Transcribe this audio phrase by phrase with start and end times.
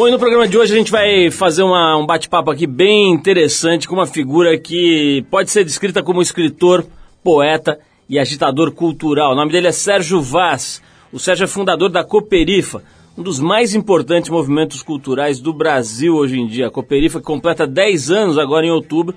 [0.00, 3.12] Bom, e no programa de hoje a gente vai fazer uma, um bate-papo aqui bem
[3.12, 6.86] interessante com uma figura que pode ser descrita como escritor,
[7.22, 7.78] poeta
[8.08, 9.32] e agitador cultural.
[9.32, 10.80] O nome dele é Sérgio Vaz.
[11.12, 12.82] O Sérgio é fundador da Cooperifa,
[13.14, 16.68] um dos mais importantes movimentos culturais do Brasil hoje em dia.
[16.68, 19.14] A Cooperifa, que completa 10 anos agora em outubro,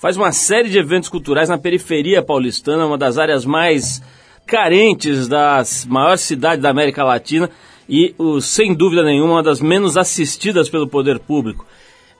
[0.00, 4.00] faz uma série de eventos culturais na periferia paulistana, uma das áreas mais
[4.46, 7.50] carentes das maiores cidades da América Latina
[7.90, 11.66] e, o, sem dúvida nenhuma, uma das menos assistidas pelo poder público.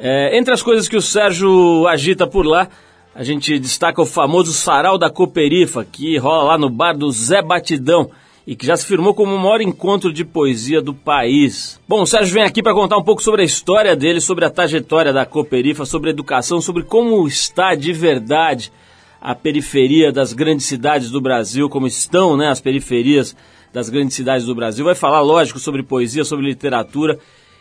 [0.00, 2.68] É, entre as coisas que o Sérgio agita por lá,
[3.14, 7.40] a gente destaca o famoso Sarau da Cooperifa, que rola lá no bar do Zé
[7.40, 8.10] Batidão
[8.44, 11.80] e que já se firmou como o maior encontro de poesia do país.
[11.86, 14.50] Bom, o Sérgio vem aqui para contar um pouco sobre a história dele, sobre a
[14.50, 18.72] trajetória da Cooperifa, sobre educação, sobre como está de verdade
[19.20, 23.36] a periferia das grandes cidades do Brasil, como estão né, as periferias
[23.72, 24.84] das grandes cidades do Brasil.
[24.84, 27.18] Vai falar, lógico, sobre poesia, sobre literatura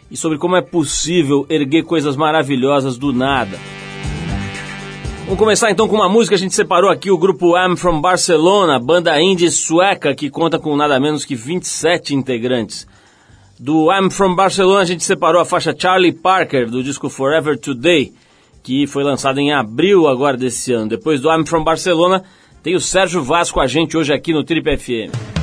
[0.10, 3.58] e sobre como é possível erguer coisas maravilhosas do nada.
[5.26, 6.36] Vamos começar então com uma música.
[6.36, 10.76] A gente separou aqui o grupo I'm From Barcelona, banda indie sueca que conta com
[10.76, 12.88] nada menos que 27 integrantes.
[13.60, 18.12] Do I'm From Barcelona a gente separou a faixa Charlie Parker do disco Forever Today,
[18.64, 20.90] que foi lançado em abril agora desse ano.
[20.90, 22.24] Depois do I'm From Barcelona
[22.64, 25.39] tem o Sérgio Vasco com a gente hoje aqui no Trip FM.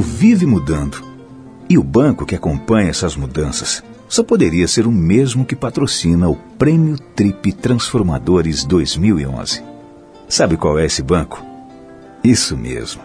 [0.00, 1.02] Vive mudando.
[1.68, 6.36] E o banco que acompanha essas mudanças só poderia ser o mesmo que patrocina o
[6.36, 9.62] Prêmio Trip Transformadores 2011.
[10.28, 11.42] Sabe qual é esse banco?
[12.22, 13.00] Isso mesmo.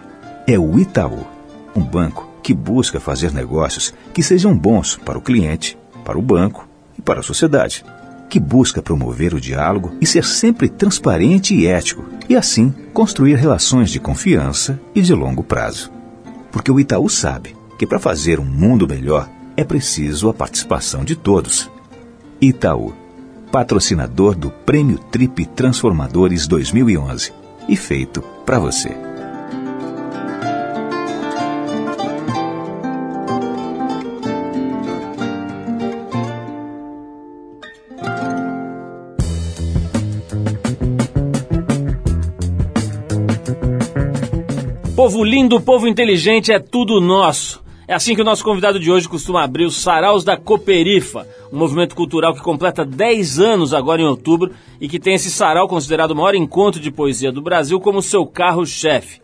[0.46, 1.26] É o Itaú,
[1.74, 6.68] um banco que busca fazer negócios que sejam bons para o cliente, para o banco
[6.98, 7.84] e para a sociedade,
[8.28, 13.90] que busca promover o diálogo e ser sempre transparente e ético, e assim construir relações
[13.90, 15.97] de confiança e de longo prazo.
[16.50, 21.16] Porque o Itaú sabe que para fazer um mundo melhor é preciso a participação de
[21.16, 21.70] todos.
[22.40, 22.94] Itaú,
[23.50, 27.32] patrocinador do Prêmio Trip Transformadores 2011
[27.68, 29.07] e feito para você.
[45.08, 47.64] Povo lindo, povo inteligente, é tudo nosso.
[47.88, 51.56] É assim que o nosso convidado de hoje costuma abrir os Saraus da Coperifa, um
[51.56, 56.10] movimento cultural que completa 10 anos agora em outubro e que tem esse sarau considerado
[56.10, 59.22] o maior encontro de poesia do Brasil como seu carro-chefe.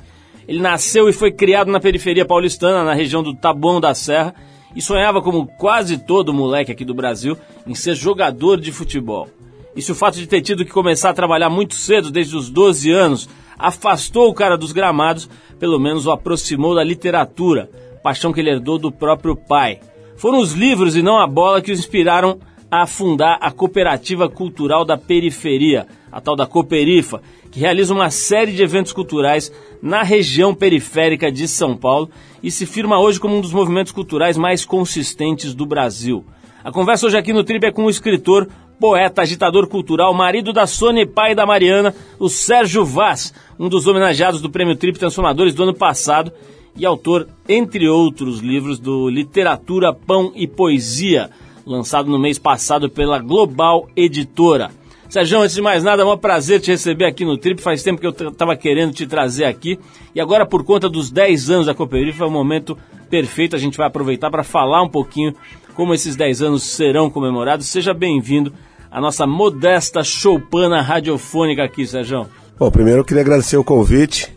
[0.48, 4.34] Ele nasceu e foi criado na periferia paulistana, na região do Taboão da Serra,
[4.74, 7.36] e sonhava, como quase todo moleque aqui do Brasil,
[7.66, 9.28] em ser jogador de futebol.
[9.76, 12.48] E se o fato de ter tido que começar a trabalhar muito cedo, desde os
[12.48, 13.28] 12 anos,
[13.58, 15.28] afastou o cara dos gramados,
[15.58, 17.70] pelo menos o aproximou da literatura
[18.04, 19.80] paixão que ele herdou do próprio pai.
[20.18, 22.38] Foram os livros e não a bola que o inspiraram
[22.70, 28.52] a fundar a Cooperativa Cultural da Periferia, a tal da Cooperifa, que realiza uma série
[28.52, 32.10] de eventos culturais na região periférica de São Paulo
[32.42, 36.26] e se firma hoje como um dos movimentos culturais mais consistentes do Brasil.
[36.62, 38.48] A conversa hoje aqui no Trip é com o escritor,
[38.78, 43.86] poeta, agitador cultural, marido da Sônia e pai da Mariana, o Sérgio Vaz, um dos
[43.86, 46.32] homenageados do Prêmio Trip Transformadores do ano passado
[46.76, 51.30] e autor, entre outros livros, do Literatura, Pão e Poesia,
[51.64, 54.70] lançado no mês passado pela Global Editora.
[55.08, 57.62] Sérgio, antes de mais nada, é um prazer te receber aqui no Trip.
[57.62, 59.78] Faz tempo que eu estava querendo te trazer aqui.
[60.12, 62.76] E agora, por conta dos 10 anos da Cooperifa, é o momento
[63.08, 63.54] perfeito.
[63.54, 65.32] A gente vai aproveitar para falar um pouquinho
[65.74, 67.66] como esses 10 anos serão comemorados.
[67.66, 68.52] Seja bem-vindo
[68.90, 72.26] à nossa modesta choupana radiofônica aqui, Sérgio.
[72.58, 74.32] Bom, primeiro eu queria agradecer o convite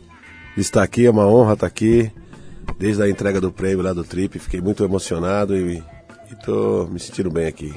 [0.56, 1.06] de estar aqui.
[1.06, 2.12] É uma honra estar aqui
[2.78, 5.82] desde a entrega do prêmio lá do Trip, fiquei muito emocionado e
[6.32, 7.74] estou me sentindo bem aqui.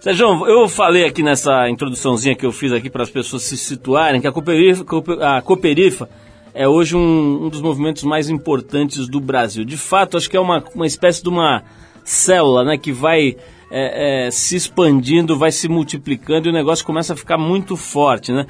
[0.00, 4.20] Sérgio, eu falei aqui nessa introduçãozinha que eu fiz aqui para as pessoas se situarem
[4.20, 4.84] que a Cooperifa,
[5.20, 6.08] a Cooperifa
[6.54, 9.64] é hoje um, um, dos movimentos mais importantes do Brasil.
[9.64, 11.62] De fato, acho que é uma, uma espécie de uma
[12.06, 13.36] célula né, que vai
[13.70, 18.32] é, é, se expandindo, vai se multiplicando e o negócio começa a ficar muito forte.
[18.32, 18.46] Né?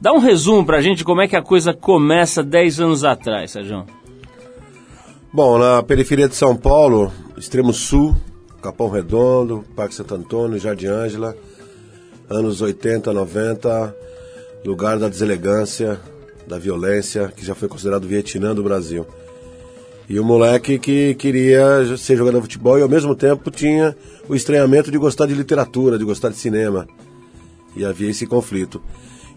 [0.00, 3.50] Dá um resumo para a gente como é que a coisa começa 10 anos atrás,
[3.50, 3.84] Sérgio.
[5.32, 8.16] Bom, na periferia de São Paulo, extremo sul,
[8.62, 11.36] Capão Redondo, Parque Santo Antônio, Jardim Ângela,
[12.30, 13.96] anos 80, 90,
[14.64, 16.00] lugar da deselegância,
[16.46, 19.06] da violência, que já foi considerado Vietnã do Brasil.
[20.08, 23.96] E o moleque que queria ser jogador de futebol e ao mesmo tempo tinha
[24.28, 26.86] o estranhamento de gostar de literatura, de gostar de cinema.
[27.76, 28.82] E havia esse conflito.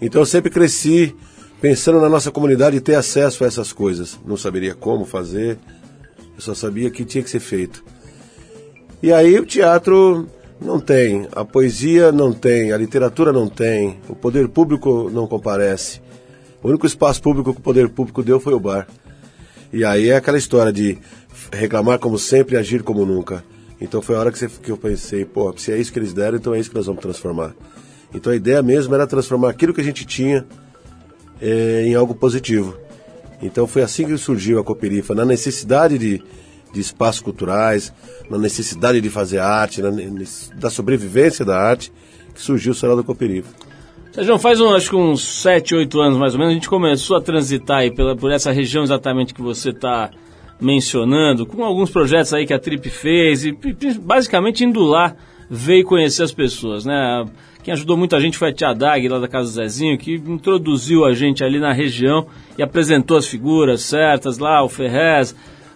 [0.01, 1.15] Então eu sempre cresci
[1.61, 4.19] pensando na nossa comunidade e ter acesso a essas coisas.
[4.25, 5.57] Não saberia como fazer,
[6.35, 7.83] eu só sabia que tinha que ser feito.
[9.01, 10.27] E aí o teatro
[10.59, 16.01] não tem, a poesia não tem, a literatura não tem, o poder público não comparece.
[16.61, 18.87] O único espaço público que o poder público deu foi o bar.
[19.75, 20.97] E aí é aquela história de
[21.51, 23.43] reclamar como sempre e agir como nunca.
[23.81, 26.13] Então foi a hora que, você, que eu pensei, pô, se é isso que eles
[26.13, 27.53] deram, então é isso que nós vamos transformar.
[28.13, 30.45] Então a ideia mesmo era transformar aquilo que a gente tinha
[31.41, 32.77] é, em algo positivo.
[33.41, 36.23] Então foi assim que surgiu a Cooperifa, na necessidade de,
[36.71, 37.91] de espaços culturais,
[38.29, 39.89] na necessidade de fazer arte, na,
[40.55, 41.91] da sobrevivência da arte,
[42.33, 43.49] que surgiu o Salão da Cooperifa.
[44.15, 47.17] Sérgio, faz um, acho que uns 7, 8 anos mais ou menos, a gente começou
[47.17, 50.09] a transitar aí pela, por essa região exatamente que você está
[50.57, 53.51] mencionando, com alguns projetos aí que a Trip fez, e
[53.99, 55.13] basicamente indo lá
[55.49, 57.25] ver e conhecer as pessoas, né?
[57.61, 60.13] Quem ajudou muito a gente foi a Tia Dag, lá da Casa do Zezinho, que
[60.15, 62.25] introduziu a gente ali na região
[62.57, 65.35] e apresentou as figuras certas lá, o Ferrez,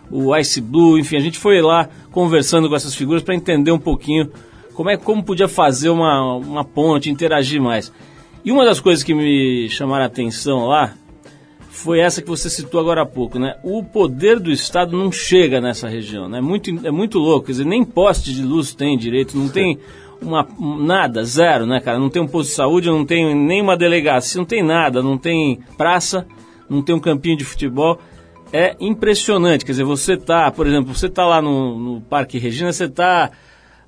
[0.09, 3.77] o Ice Blue, enfim, a gente foi lá conversando com essas figuras para entender um
[3.77, 4.31] pouquinho
[4.73, 7.91] como é como podia fazer uma, uma ponte, interagir mais.
[8.49, 10.95] E uma das coisas que me chamaram a atenção lá
[11.69, 13.57] foi essa que você citou agora há pouco, né?
[13.63, 16.41] O poder do Estado não chega nessa região, né?
[16.41, 19.77] Muito, é muito louco, quer dizer, nem poste de luz tem direito, não tem
[20.19, 21.99] uma, nada, zero, né, cara?
[21.99, 25.15] Não tem um posto de saúde, não tem nem uma delegacia, não tem nada, não
[25.15, 26.25] tem praça,
[26.67, 27.99] não tem um campinho de futebol.
[28.51, 32.73] É impressionante, quer dizer, você tá, por exemplo, você tá lá no, no Parque Regina,
[32.73, 33.29] você tá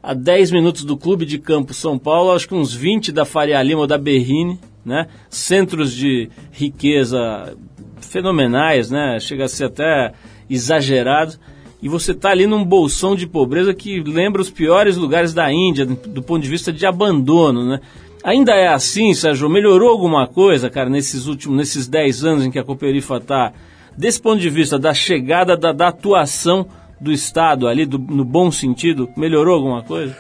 [0.04, 3.62] a 10 minutos do Clube de Campo São Paulo, acho que uns 20 da Faria
[3.62, 5.08] Lima ou da Berrine, né?
[5.30, 7.56] Centros de riqueza
[8.00, 9.20] fenomenais, né?
[9.20, 10.14] Chega a ser até
[10.50, 11.36] exagerado
[11.82, 15.86] e você está ali num bolsão de pobreza que lembra os piores lugares da Índia
[15.86, 17.80] do ponto de vista de abandono, né?
[18.24, 19.50] Ainda é assim, Sérgio?
[19.50, 23.52] Melhorou alguma coisa, cara, nesses últimos, nesses 10 anos em que a Cooperifa está,
[23.98, 26.68] desse ponto de vista da chegada, da, da atuação
[27.02, 30.16] do Estado ali, do, no bom sentido, melhorou alguma coisa?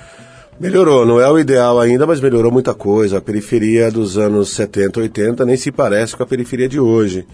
[0.59, 3.17] Melhorou, não é o ideal ainda, mas melhorou muita coisa.
[3.17, 7.25] A periferia dos anos 70, 80 nem se parece com a periferia de hoje.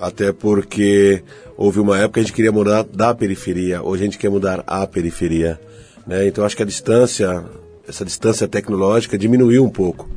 [0.00, 1.22] Até porque
[1.56, 4.64] houve uma época que a gente queria mudar da periferia, hoje a gente quer mudar
[4.66, 5.60] a periferia.
[6.06, 6.26] Né?
[6.26, 7.44] Então acho que a distância,
[7.88, 10.08] essa distância tecnológica diminuiu um pouco.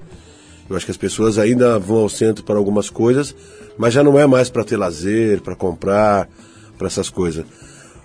[0.70, 3.36] Eu acho que as pessoas ainda vão ao centro para algumas coisas,
[3.78, 6.28] mas já não é mais para ter lazer, para comprar,
[6.78, 7.46] para essas coisas.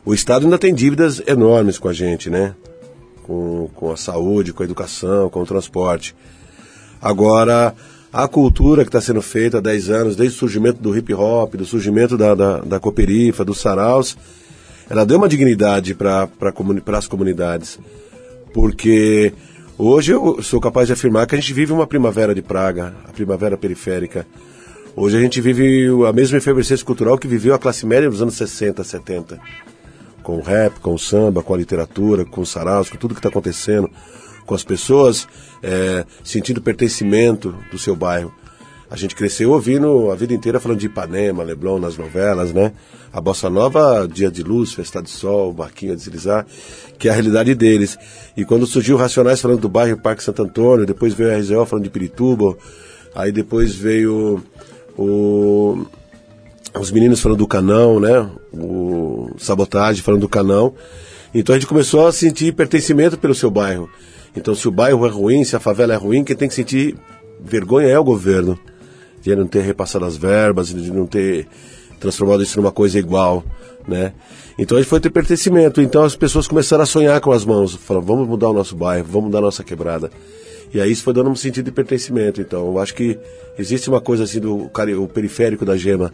[0.04, 2.54] O Estado ainda tem dívidas enormes com a gente, né?
[3.30, 6.16] com, com a saúde, com a educação, com o transporte.
[7.00, 7.72] Agora,
[8.12, 11.54] a cultura que está sendo feita há 10 anos, desde o surgimento do hip hop,
[11.54, 14.18] do surgimento da, da, da Cooperifa, dos saraus,
[14.88, 16.28] ela deu uma dignidade para
[16.98, 17.78] as comunidades.
[18.52, 19.32] Porque
[19.78, 23.12] hoje eu sou capaz de afirmar que a gente vive uma primavera de praga, a
[23.12, 24.26] primavera periférica.
[24.96, 28.34] Hoje a gente vive a mesma efervescência cultural que viveu a classe média dos anos
[28.34, 29.40] 60, 70
[30.22, 33.20] com o rap, com o samba, com a literatura, com o saraus, com tudo que
[33.20, 33.90] está acontecendo,
[34.46, 35.26] com as pessoas
[35.62, 38.32] é, sentindo pertencimento do seu bairro.
[38.90, 42.72] A gente cresceu ouvindo a vida inteira falando de Ipanema, Leblon nas novelas, né?
[43.12, 46.44] A Bossa Nova, Dia de Luz, Festa de Sol, Barquinho a Deslizar,
[46.98, 47.96] que é a realidade deles.
[48.36, 51.84] E quando surgiu Racionais falando do bairro Parque Santo Antônio, depois veio a RZO falando
[51.84, 52.56] de Pirituba,
[53.14, 54.42] aí depois veio
[54.98, 55.86] o
[56.78, 58.28] os meninos falando do canão, né?
[58.52, 60.74] O Sabotagem falando do canão.
[61.34, 63.88] Então a gente começou a sentir pertencimento pelo seu bairro.
[64.36, 66.96] Então se o bairro é ruim, se a favela é ruim, quem tem que sentir
[67.40, 68.58] vergonha é o governo.
[69.22, 71.46] De não ter repassado as verbas, de não ter
[71.98, 73.44] transformado isso numa coisa igual,
[73.86, 74.14] né?
[74.58, 75.82] Então a gente foi ter pertencimento.
[75.82, 77.74] Então as pessoas começaram a sonhar com as mãos.
[77.74, 80.10] Falaram, vamos mudar o nosso bairro, vamos mudar a nossa quebrada.
[80.72, 82.40] E aí isso foi dando um sentido de pertencimento.
[82.40, 83.18] Então eu acho que
[83.58, 86.10] existe uma coisa assim do o periférico da gema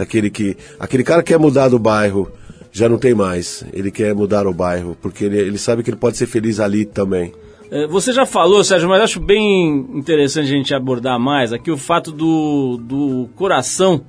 [0.00, 0.56] daquele que.
[0.78, 2.30] Aquele cara que quer mudar do bairro
[2.72, 3.64] já não tem mais.
[3.72, 6.84] Ele quer mudar o bairro, porque ele, ele sabe que ele pode ser feliz ali
[6.84, 7.32] também.
[7.70, 11.76] É, você já falou, Sérgio, mas acho bem interessante a gente abordar mais aqui o
[11.76, 14.02] fato do, do coração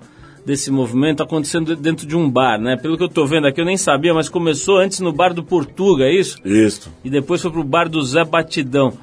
[0.43, 2.75] desse movimento acontecendo dentro de um bar, né?
[2.75, 5.43] Pelo que eu estou vendo aqui, eu nem sabia, mas começou antes no bar do
[5.43, 6.37] Portuga, é isso?
[6.43, 6.91] Isso.
[7.03, 8.93] E depois foi pro bar do Zé Batidão.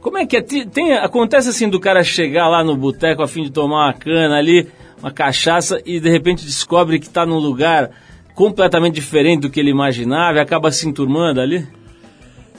[0.00, 0.42] Como é que é?
[0.42, 4.36] Tem, acontece assim do cara chegar lá no boteco a fim de tomar uma cana
[4.36, 4.66] ali,
[5.00, 7.90] uma cachaça e de repente descobre que está num lugar
[8.34, 11.66] completamente diferente do que ele imaginava e acaba se enturmando ali?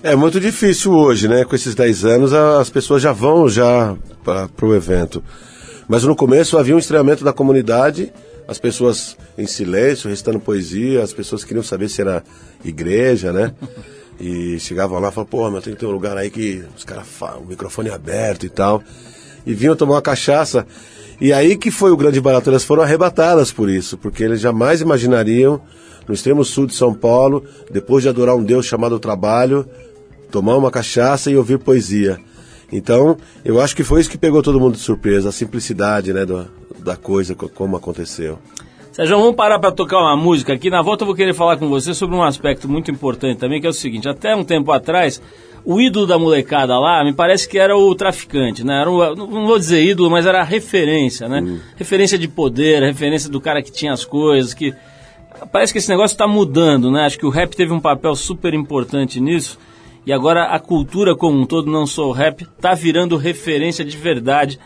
[0.01, 1.43] É muito difícil hoje, né?
[1.43, 5.24] Com esses 10 anos, as pessoas já vão já para o evento.
[5.88, 8.12] Mas no começo havia um estranhamento da comunidade,
[8.48, 12.24] as pessoas em silêncio, recitando poesia, as pessoas queriam saber se era
[12.63, 13.53] igreja, né?
[14.22, 16.84] E chegavam lá e falavam, pô, mas tem que ter um lugar aí que os
[16.84, 18.84] caras falam, o microfone é aberto e tal.
[19.46, 20.67] E vinham tomar uma cachaça.
[21.22, 24.80] E aí que foi o grande barato, elas foram arrebatadas por isso, porque eles jamais
[24.80, 25.62] imaginariam,
[26.08, 29.66] no extremo sul de São Paulo, depois de adorar um Deus chamado trabalho,
[30.32, 32.20] tomar uma cachaça e ouvir poesia.
[32.72, 36.26] Então, eu acho que foi isso que pegou todo mundo de surpresa, a simplicidade né,
[36.26, 36.48] do,
[36.80, 38.40] da coisa, como aconteceu.
[38.92, 40.70] Sérgio, vamos parar para tocar uma música aqui.
[40.70, 43.68] Na volta eu vou querer falar com você sobre um aspecto muito importante também, que
[43.68, 45.22] é o seguinte: até um tempo atrás,
[45.63, 48.82] o ídolo da molecada lá, me parece que era o traficante, né?
[48.82, 51.42] Era o, não vou dizer ídolo, mas era a referência, né?
[51.42, 51.60] Uhum.
[51.75, 54.74] Referência de poder, referência do cara que tinha as coisas, que...
[55.51, 57.06] Parece que esse negócio está mudando, né?
[57.06, 59.58] Acho que o rap teve um papel super importante nisso.
[60.06, 63.96] E agora a cultura como um todo, não só o rap, está virando referência de
[63.96, 64.60] verdade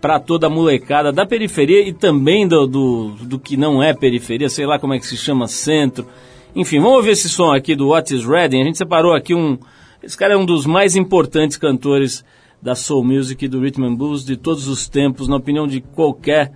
[0.00, 4.48] para toda a molecada da periferia e também do, do, do, que não é periferia,
[4.48, 6.06] sei lá como é que se chama, centro.
[6.54, 8.62] Enfim, vamos ouvir esse som aqui do What is Reading.
[8.62, 9.58] A gente separou aqui um,
[10.02, 12.24] esse cara é um dos mais importantes cantores
[12.60, 15.80] da soul music e do rhythm and blues de todos os tempos, na opinião de
[15.80, 16.52] qualquer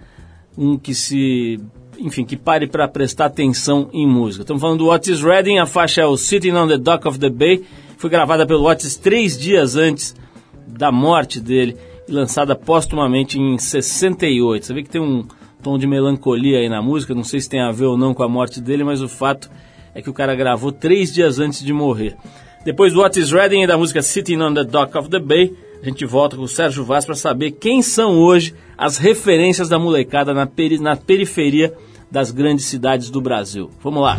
[0.56, 1.60] um que se,
[1.98, 4.42] enfim, que pare para prestar atenção em música.
[4.42, 7.30] Estamos falando do Otis Redding, a faixa é o Sitting on the Dock of the
[7.30, 7.64] Bay,
[7.96, 10.14] foi gravada pelo Otis três dias antes
[10.66, 11.76] da morte dele
[12.08, 14.66] e lançada póstumamente em 68.
[14.66, 15.24] Você vê que tem um
[15.62, 18.22] tom de melancolia aí na música, não sei se tem a ver ou não com
[18.22, 19.50] a morte dele, mas o fato
[19.94, 22.16] é que o cara gravou três dias antes de morrer.
[22.64, 25.86] Depois do Otis Redding e da música Sitting on the Dock of the Bay, a
[25.86, 30.34] gente volta com o Sérgio Vaz para saber quem são hoje as referências da molecada
[30.34, 31.72] na, peri na periferia
[32.10, 33.70] das grandes cidades do Brasil.
[33.82, 34.18] Vamos lá.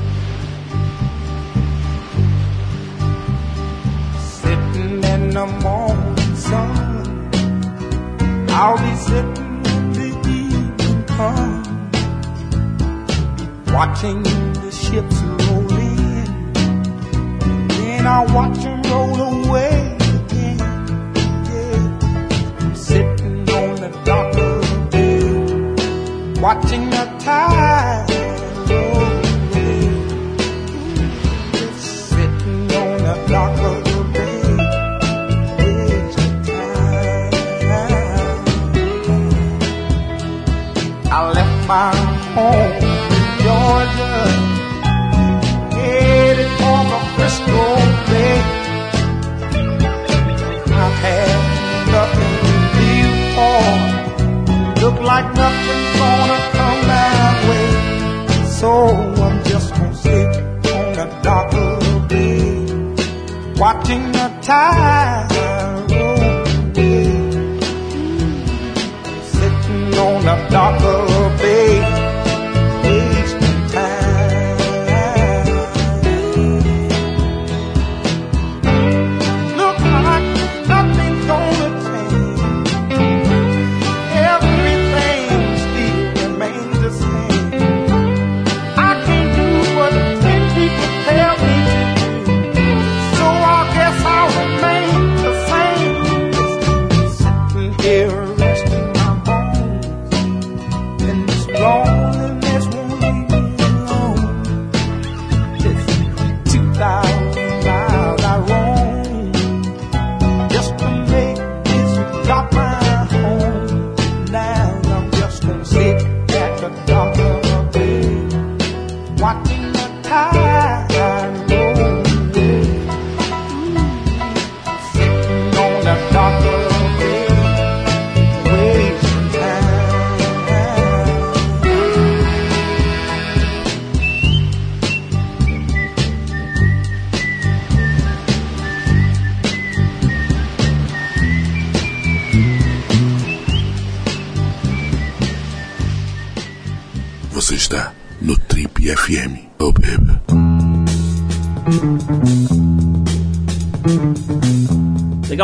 [14.63, 15.40] Sitting
[18.01, 20.57] and I watch them roll away again.
[21.49, 22.59] Yeah.
[22.59, 28.09] I'm sitting on the dock of the bay, watching the tide
[28.69, 29.81] roll away.
[31.51, 34.41] Just sitting on the dock of the bay.
[35.93, 36.15] It's
[36.47, 37.33] time.
[41.11, 41.95] I left my
[42.33, 42.80] home
[47.31, 47.91] just won't.
[50.83, 53.61] I've nothing to live for.
[54.81, 57.69] Look like nothing's gonna come my way.
[58.59, 58.71] So
[59.25, 60.29] I'm just gonna sit
[60.75, 61.71] on a darker
[62.09, 65.30] bed, watching the tide.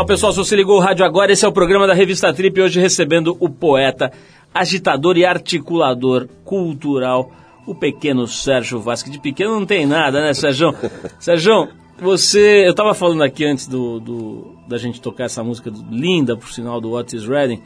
[0.07, 2.79] Pessoal, se você ligou o rádio agora, esse é o programa da Revista Trip, hoje
[2.79, 4.09] recebendo o poeta,
[4.53, 7.29] agitador e articulador cultural,
[7.65, 9.09] o pequeno Sérgio Vasque.
[9.09, 10.73] De pequeno não tem nada, né, Sérgio?
[11.19, 11.67] Sérgio,
[11.99, 12.65] você...
[12.65, 16.79] Eu estava falando aqui antes do, do, da gente tocar essa música linda, por sinal,
[16.79, 17.61] do What is Reading,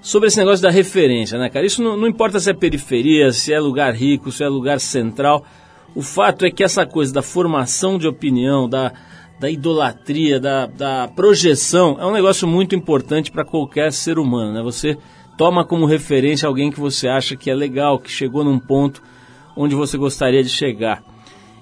[0.00, 1.66] sobre esse negócio da referência, né, cara?
[1.66, 5.44] Isso não, não importa se é periferia, se é lugar rico, se é lugar central.
[5.94, 8.90] O fato é que essa coisa da formação de opinião, da,
[9.38, 14.62] da idolatria, da, da projeção, é um negócio muito importante para qualquer ser humano, né?
[14.62, 14.96] Você
[15.36, 19.02] toma como referência alguém que você acha que é legal, que chegou num ponto
[19.56, 21.02] onde você gostaria de chegar.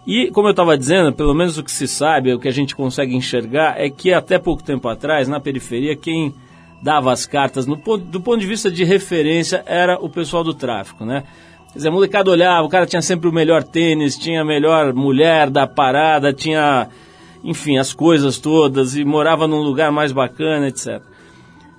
[0.06, 2.76] E, como eu estava dizendo, pelo menos o que se sabe, o que a gente
[2.76, 6.32] consegue enxergar, é que até pouco tempo atrás, na periferia, quem
[6.80, 10.54] dava as cartas no ponto, do ponto de vista de referência era o pessoal do
[10.54, 11.24] tráfico, né?
[11.72, 14.94] Quer dizer, a molecada olhava, o cara tinha sempre o melhor tênis, tinha a melhor
[14.94, 16.88] mulher da parada, tinha,
[17.42, 21.02] enfim, as coisas todas e morava num lugar mais bacana, etc.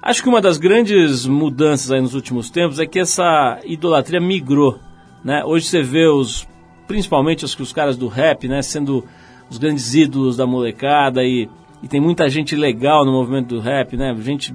[0.02, 4.80] Acho que uma das grandes mudanças aí nos últimos tempos é que essa idolatria migrou,
[5.24, 5.44] né?
[5.44, 6.48] Hoje você vê os,
[6.88, 9.04] principalmente os, os caras do rap, né, sendo
[9.50, 11.50] os grandes ídolos da molecada e,
[11.82, 14.16] e tem muita gente legal no movimento do rap, né?
[14.22, 14.54] Gente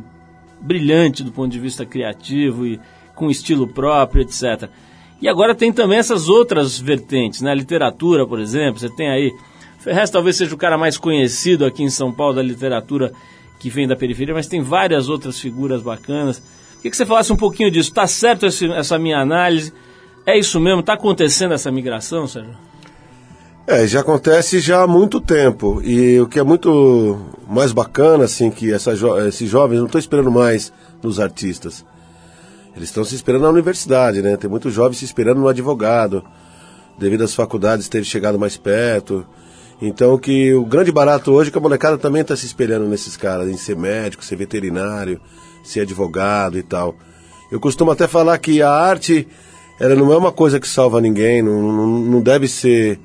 [0.61, 2.81] brilhante do ponto de vista criativo e
[3.15, 4.71] com estilo próprio, etc.
[5.21, 7.55] E agora tem também essas outras vertentes, né?
[7.55, 9.33] Literatura, por exemplo, você tem aí.
[9.83, 13.13] Ferrez talvez seja o cara mais conhecido aqui em São Paulo da literatura
[13.59, 16.41] que vem da periferia, mas tem várias outras figuras bacanas.
[16.77, 17.91] Queria que você falasse um pouquinho disso.
[17.91, 19.73] Está certo esse, essa minha análise?
[20.25, 20.81] É isso mesmo?
[20.81, 22.57] Está acontecendo essa migração, Sérgio?
[23.67, 25.81] É, já acontece já há muito tempo.
[25.85, 29.99] E o que é muito mais bacana, assim, que essa jo esses jovens não estão
[29.99, 31.85] esperando mais nos artistas.
[32.77, 34.37] Eles estão se esperando na universidade, né?
[34.37, 36.25] Tem muitos jovens se esperando no advogado,
[36.99, 39.27] devido às faculdades terem chegado mais perto.
[39.85, 43.17] Então que o grande barato hoje é que a molecada também está se espelhando nesses
[43.17, 45.21] caras, em ser médico, ser veterinário,
[45.65, 46.95] ser advogado e tal.
[47.51, 49.27] Eu costumo até falar que a arte,
[49.81, 53.01] ela não é uma coisa que salva ninguém, não, não, não deve ser...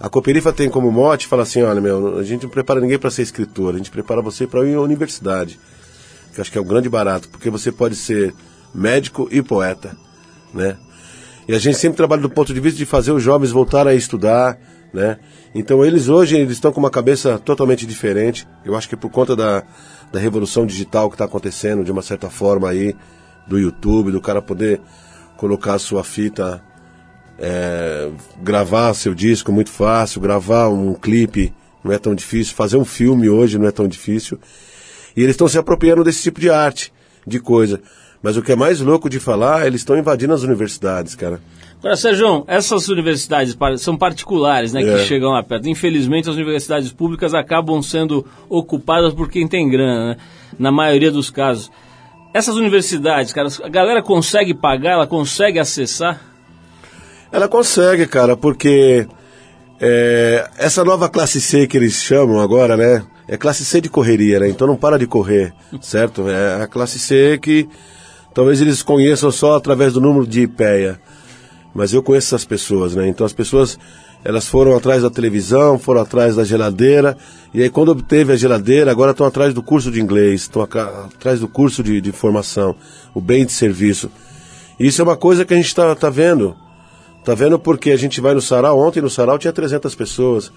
[0.00, 3.10] A Cooperifa tem como mote, fala assim, olha, meu, a gente não prepara ninguém para
[3.10, 5.60] ser escritor, a gente prepara você para ir à universidade.
[6.32, 8.34] Que eu acho que é o grande barato, porque você pode ser
[8.74, 9.94] médico e poeta,
[10.52, 10.78] né?
[11.46, 13.94] E a gente sempre trabalha do ponto de vista de fazer os jovens voltarem a
[13.94, 14.58] estudar,
[14.92, 15.18] né?
[15.54, 18.46] Então eles hoje eles estão com uma cabeça totalmente diferente.
[18.64, 19.62] Eu acho que por conta da,
[20.12, 22.94] da revolução digital que está acontecendo, de uma certa forma aí,
[23.46, 24.80] do YouTube, do cara poder
[25.36, 26.62] colocar a sua fita,
[27.38, 31.52] é, gravar seu disco muito fácil, gravar um clipe
[31.82, 34.38] não é tão difícil, fazer um filme hoje não é tão difícil.
[35.16, 36.92] E eles estão se apropriando desse tipo de arte,
[37.26, 37.80] de coisa.
[38.22, 41.40] Mas o que é mais louco de falar, eles estão invadindo as universidades, cara.
[41.82, 44.84] Agora, Sérgio, essas universidades são particulares, né, É.
[44.84, 45.68] que chegam lá perto.
[45.68, 50.16] Infelizmente, as universidades públicas acabam sendo ocupadas por quem tem grana, né?
[50.56, 51.72] Na maioria dos casos.
[52.32, 56.20] Essas universidades, cara, a galera consegue pagar, ela consegue acessar?
[57.32, 59.04] Ela consegue, cara, porque
[59.80, 63.02] é, essa nova classe C que eles chamam agora, né?
[63.26, 64.48] É classe C de correria, né?
[64.48, 66.28] Então não para de correr, certo?
[66.28, 67.68] É a classe C que
[68.32, 71.00] talvez eles conheçam só através do número de IPEA.
[71.74, 73.08] Mas eu conheço essas pessoas, né?
[73.08, 73.78] Então as pessoas
[74.24, 77.16] Elas foram atrás da televisão, foram atrás da geladeira,
[77.52, 81.40] e aí quando obteve a geladeira, agora estão atrás do curso de inglês, estão atrás
[81.40, 82.76] do curso de, de formação,
[83.12, 84.08] o bem de serviço.
[84.78, 86.54] Isso é uma coisa que a gente está tá vendo.
[87.24, 90.52] Tá vendo porque a gente vai no sarau, ontem no sarau tinha 300 pessoas,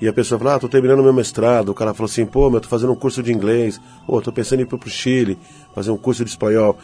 [0.00, 2.60] e a pessoa fala, ah, tô terminando meu mestrado, o cara falou assim, pô, meu,
[2.60, 5.36] tô fazendo um curso de inglês, pô, tô pensando em ir pro pro Chile,
[5.74, 6.78] fazer um curso de espanhol.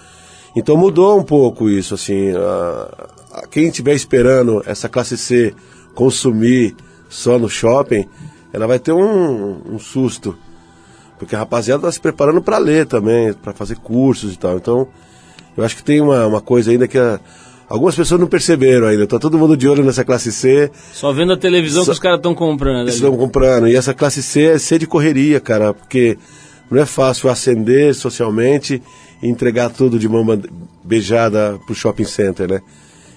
[0.56, 3.08] Então mudou um pouco isso, assim, a-
[3.50, 5.54] quem estiver esperando essa classe C
[5.94, 6.74] consumir
[7.08, 8.06] só no shopping,
[8.52, 10.36] ela vai ter um, um susto.
[11.18, 14.56] Porque a rapaziada está se preparando para ler também, para fazer cursos e tal.
[14.56, 14.88] Então,
[15.56, 17.20] eu acho que tem uma, uma coisa ainda que a-
[17.68, 19.06] algumas pessoas não perceberam ainda.
[19.06, 22.00] Tá todo mundo de olho nessa classe C, Só vendo a televisão Só- que os
[22.00, 22.88] caras estão comprando.
[22.88, 23.68] estão comprando.
[23.68, 26.18] E essa classe C é C de correria, cara, porque
[26.70, 28.82] não é fácil ascender socialmente
[29.22, 30.24] e entregar tudo de mão
[30.82, 32.60] beijada pro shopping center, né?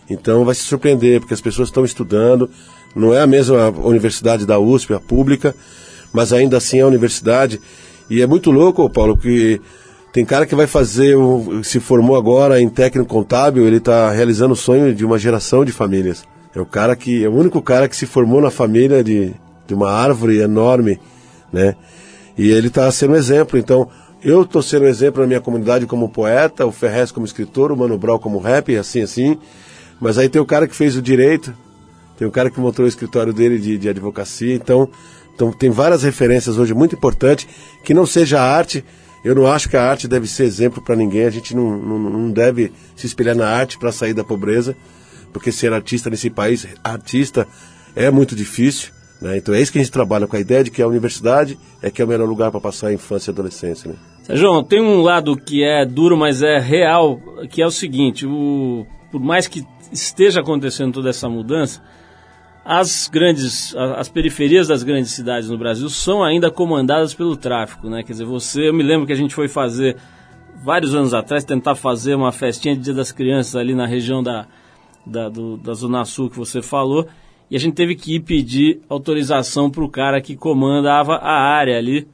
[0.10, 2.50] Então vai se surpreender, porque as pessoas estão estudando.
[2.96, 5.56] Não é a mesma universidade da USP, a pública,
[6.14, 7.60] mas ainda assim é a universidade.
[8.10, 9.62] E é muito louco, Paulo, que
[10.14, 11.16] tem cara que vai fazer,
[11.64, 15.72] se formou agora em técnico contábil, ele está realizando o sonho de uma geração de
[15.72, 16.24] famílias.
[16.56, 19.34] É o cara que, é o único cara que se formou na família de,
[19.68, 21.00] de uma árvore enorme,
[21.52, 21.76] né?
[22.38, 23.60] E ele está sendo um exemplo.
[23.60, 23.90] Então,
[24.24, 27.78] eu estou sendo um exemplo na minha comunidade como poeta, o Ferrez como escritor, o
[27.78, 29.38] Mano Brown como rap, assim, assim.
[30.00, 31.54] Mas aí tem o cara que fez o direito,
[32.18, 34.54] tem o cara que montou o escritório dele de, de advocacia.
[34.54, 34.90] Então,
[35.38, 37.48] então, tem várias referências hoje muito importantes.
[37.84, 38.84] Que não seja a arte.
[39.24, 41.26] Eu não acho que a arte deve ser exemplo para ninguém.
[41.26, 44.76] A gente não, não, não deve se espelhar na arte para sair da pobreza.
[45.32, 47.48] Porque ser artista nesse país, artista,
[47.96, 48.92] é muito difícil.
[49.22, 49.38] Né?
[49.38, 51.92] Então é isso que a gente trabalha com a ideia de que a universidade é
[51.92, 53.92] que é o melhor lugar para passar a infância e a adolescência.
[53.92, 53.96] Né?
[54.24, 58.86] Sérgio, tem um lado que é duro, mas é real, que é o seguinte, o,
[59.12, 61.82] por mais que esteja acontecendo toda essa mudança,
[62.66, 68.04] as grandes, as periferias das grandes cidades no Brasil são ainda comandadas pelo tráfico, né?
[68.04, 69.96] Quer dizer, você, eu me lembro que a gente foi fazer
[70.64, 74.48] vários anos atrás tentar fazer uma festinha de Dia das Crianças ali na região da,
[75.06, 77.08] da, do- da Zona Sul que você falou,
[77.50, 81.78] e a gente teve que ir pedir autorização para o cara que comandava a área
[81.78, 82.06] ali.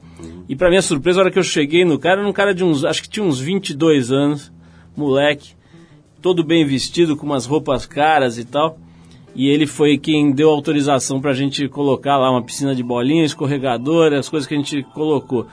[0.47, 2.63] E para minha surpresa, a hora que eu cheguei no cara, era um cara de
[2.63, 4.53] uns, acho que tinha uns 22 anos,
[4.95, 5.55] moleque,
[6.23, 8.77] todo bem vestido, com umas roupas caras e tal.
[9.35, 13.25] E ele foi quem deu autorização para a gente colocar lá uma piscina de bolinha,
[13.25, 15.45] escorregador, as coisas que a gente colocou.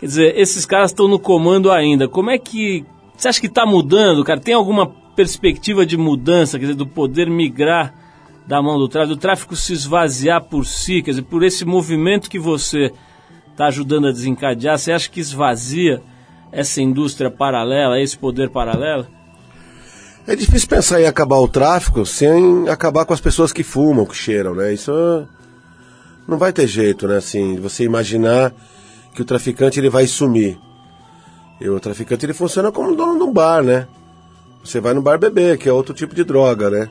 [0.00, 2.08] Quer dizer, esses caras estão no comando ainda.
[2.08, 2.84] Como é que.
[3.16, 4.40] Você acha que está mudando, cara?
[4.40, 7.94] Tem alguma perspectiva de mudança, quer dizer, do poder migrar
[8.48, 12.28] da mão do tráfico, do tráfico se esvaziar por si, quer dizer, por esse movimento
[12.28, 12.92] que você
[13.52, 16.02] está ajudando a desencadear, você acha que esvazia
[16.50, 19.06] essa indústria paralela, esse poder paralelo?
[20.26, 24.14] É difícil pensar em acabar o tráfico sem acabar com as pessoas que fumam, que
[24.14, 24.72] cheiram, né?
[24.72, 24.92] Isso
[26.28, 27.16] não vai ter jeito, né?
[27.16, 28.52] Assim, você imaginar
[29.14, 30.58] que o traficante ele vai sumir.
[31.60, 33.88] E o traficante ele funciona como dono de um bar, né?
[34.62, 36.88] Você vai no bar beber, que é outro tipo de droga, né?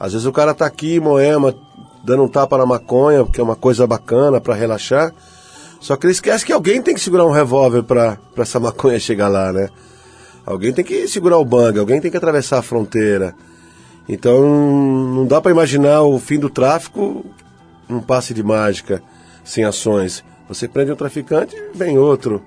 [0.00, 1.54] Às vezes o cara tá aqui em Moema
[2.02, 5.12] dando um tapa na maconha, que é uma coisa bacana para relaxar.
[5.80, 8.98] Só que ele esquece que alguém tem que segurar um revólver pra, pra essa maconha
[8.98, 9.68] chegar lá, né?
[10.46, 13.34] Alguém tem que segurar o bang, alguém tem que atravessar a fronteira.
[14.08, 14.40] Então
[15.12, 17.26] não dá para imaginar o fim do tráfico
[17.88, 19.02] num passe de mágica,
[19.44, 20.24] sem ações.
[20.48, 22.40] Você prende um traficante vem outro,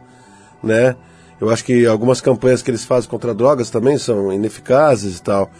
[0.64, 0.96] né?
[1.42, 5.52] Eu acho que algumas campanhas que eles fazem contra drogas também são ineficazes e tal.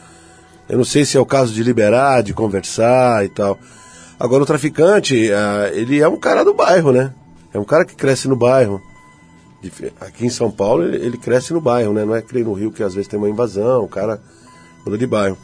[0.70, 3.58] Eu não sei se é o caso de liberar, de conversar e tal.
[4.18, 7.14] Agora o traficante, ah, ele é um cara do bairro, né?
[7.54, 8.82] É um cara que cresce no bairro.
[10.00, 12.06] Aqui em São Paulo ele, ele cresce no bairro, né?
[12.06, 14.22] Não é nem no Rio que às vezes tem uma invasão, o cara
[14.86, 15.38] muda de bairro.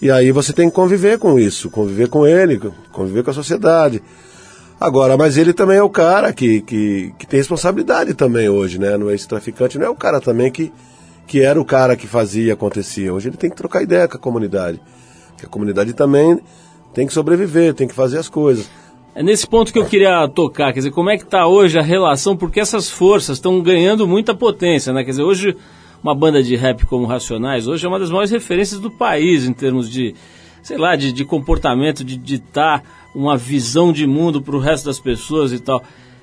[0.00, 2.58] E aí você tem que conviver com isso, conviver com ele,
[2.92, 4.02] conviver com a sociedade.
[4.80, 8.96] Agora, mas ele também é o cara que, que, que tem responsabilidade também hoje, né?
[8.96, 10.72] No ex-traficante não é o cara também que,
[11.26, 13.12] que era o cara que fazia acontecia.
[13.12, 14.80] Hoje ele tem que trocar ideia com a comunidade.
[15.30, 16.40] Porque a comunidade também
[16.94, 18.70] tem que sobreviver, tem que fazer as coisas.
[19.18, 21.82] É nesse ponto que eu queria tocar, quer dizer, como é que está hoje a
[21.82, 25.02] relação, porque essas forças estão ganhando muita potência, né?
[25.02, 25.56] Quer dizer, hoje
[26.00, 29.52] uma banda de rap como Racionais, hoje é uma das maiores referências do país em
[29.52, 30.14] termos de,
[30.62, 35.00] sei lá, de, de comportamento, de ditar uma visão de mundo para o resto das
[35.00, 35.82] pessoas e tal.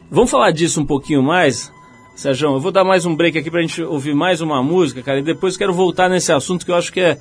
[0.10, 1.70] Vamos falar disso um pouquinho mais?
[2.16, 5.04] Sérgio, eu vou dar mais um break aqui para a gente ouvir mais uma música,
[5.04, 7.20] cara, e depois quero voltar nesse assunto que eu acho que é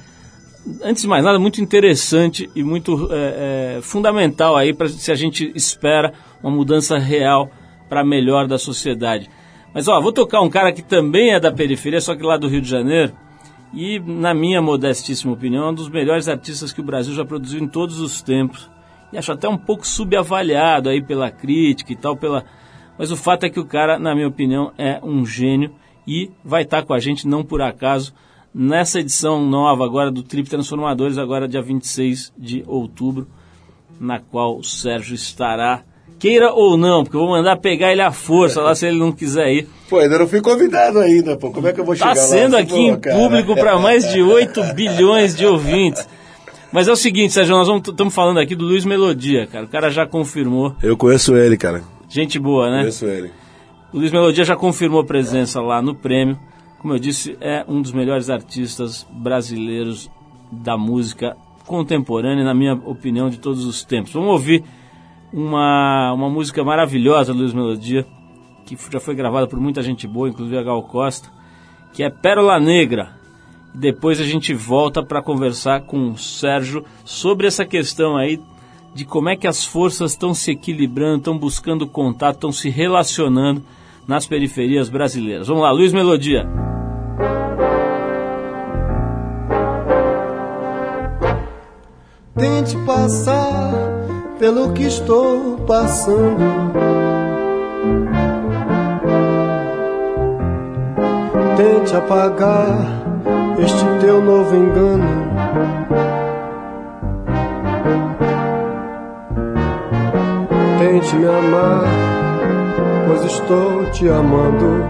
[0.82, 5.14] antes de mais nada, muito interessante e muito é, é, fundamental aí para se a
[5.14, 7.50] gente espera uma mudança real
[7.88, 9.30] para melhor da sociedade.
[9.72, 12.48] Mas ó, vou tocar um cara que também é da periferia, só que lá do
[12.48, 13.12] Rio de Janeiro,
[13.72, 17.60] e na minha modestíssima opinião, é um dos melhores artistas que o Brasil já produziu
[17.60, 18.70] em todos os tempos.
[19.12, 22.44] e acho até um pouco subavaliado aí pela crítica e tal, pela...
[22.96, 25.74] mas o fato é que o cara, na minha opinião, é um gênio
[26.06, 28.14] e vai estar com a gente, não por acaso,
[28.54, 33.26] nessa edição nova agora do Trip Transformadores, agora dia 26 de outubro,
[33.98, 35.82] na qual o Sérgio estará,
[36.18, 39.12] queira ou não, porque eu vou mandar pegar ele à força lá se ele não
[39.12, 39.68] quiser ir.
[39.88, 41.50] Pô, ainda não fui convidado ainda, pô.
[41.50, 42.28] Como é que eu vou chegar Está lá?
[42.28, 43.16] sendo aqui em cara.
[43.16, 46.08] público para mais de 8 bilhões de ouvintes.
[46.72, 49.64] Mas é o seguinte, Sérgio, nós estamos falando aqui do Luiz Melodia, cara.
[49.64, 50.74] O cara já confirmou.
[50.82, 51.82] Eu conheço ele, cara.
[52.08, 52.78] Gente boa, né?
[52.80, 53.30] Conheço ele.
[53.92, 56.36] O Luiz Melodia já confirmou presença lá no prêmio.
[56.84, 60.10] Como eu disse, é um dos melhores artistas brasileiros
[60.52, 64.12] da música contemporânea, na minha opinião, de todos os tempos.
[64.12, 64.62] Vamos ouvir
[65.32, 68.06] uma, uma música maravilhosa do Luiz Melodia,
[68.66, 71.30] que já foi gravada por muita gente boa, inclusive a Gal Costa,
[71.94, 73.18] que é Pérola Negra.
[73.74, 78.38] Depois a gente volta para conversar com o Sérgio sobre essa questão aí
[78.94, 83.64] de como é que as forças estão se equilibrando, estão buscando contato, estão se relacionando
[84.06, 85.48] nas periferias brasileiras.
[85.48, 86.46] Vamos lá, Luiz Melodia.
[92.36, 93.72] Tente passar
[94.38, 96.42] pelo que estou passando.
[101.56, 103.04] Tente apagar
[103.58, 105.04] este teu novo engano.
[110.78, 111.84] Tente me amar,
[113.06, 114.84] pois estou te amando.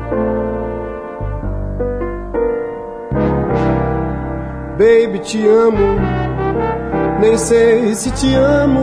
[4.78, 6.24] Baby, te amo
[7.24, 8.82] nem sei se te amo.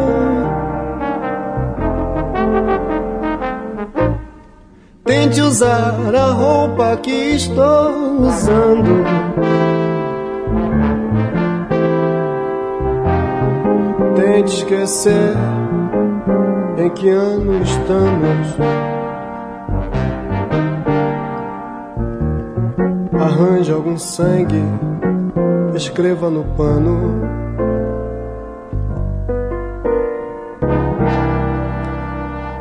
[5.06, 9.04] Tente usar a roupa que estou usando.
[14.15, 15.36] Tente esquecer
[16.78, 18.90] em que ano estamos.
[23.41, 24.62] Arranje algum sangue,
[25.73, 27.21] escreva no pano.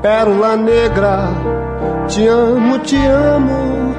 [0.00, 1.28] Pérola negra,
[2.08, 3.94] te amo, te amo.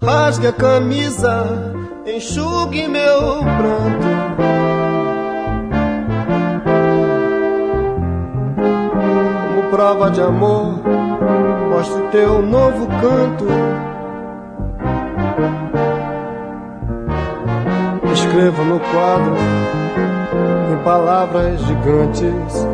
[0.00, 1.74] Rasgue a camisa,
[2.06, 4.28] enxugue meu pranto.
[9.70, 10.87] Prova de amor,
[11.70, 13.46] mostre teu novo canto.
[18.12, 19.36] Escreva no quadro
[20.72, 22.66] em palavras gigantes.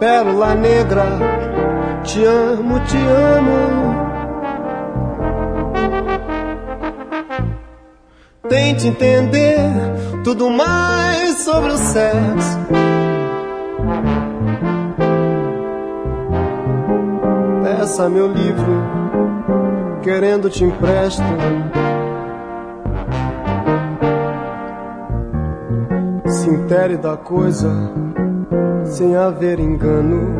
[0.00, 1.04] Pérola negra,
[2.04, 4.10] te amo, te amo.
[8.48, 9.60] Tente entender
[10.24, 12.89] tudo mais sobre o sexo.
[18.00, 18.82] Peça meu livro,
[20.02, 21.22] querendo te empresto.
[26.26, 27.68] se intere da coisa
[28.86, 30.34] sem haver engano.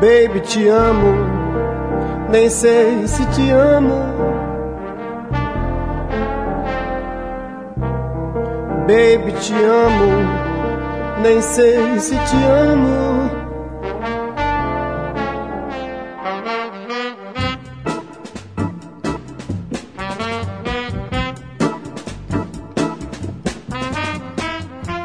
[0.00, 1.16] Baby, te amo,
[2.30, 4.04] nem sei se te amo.
[8.86, 10.45] Baby, te amo,
[11.22, 13.46] nem sei se te amo.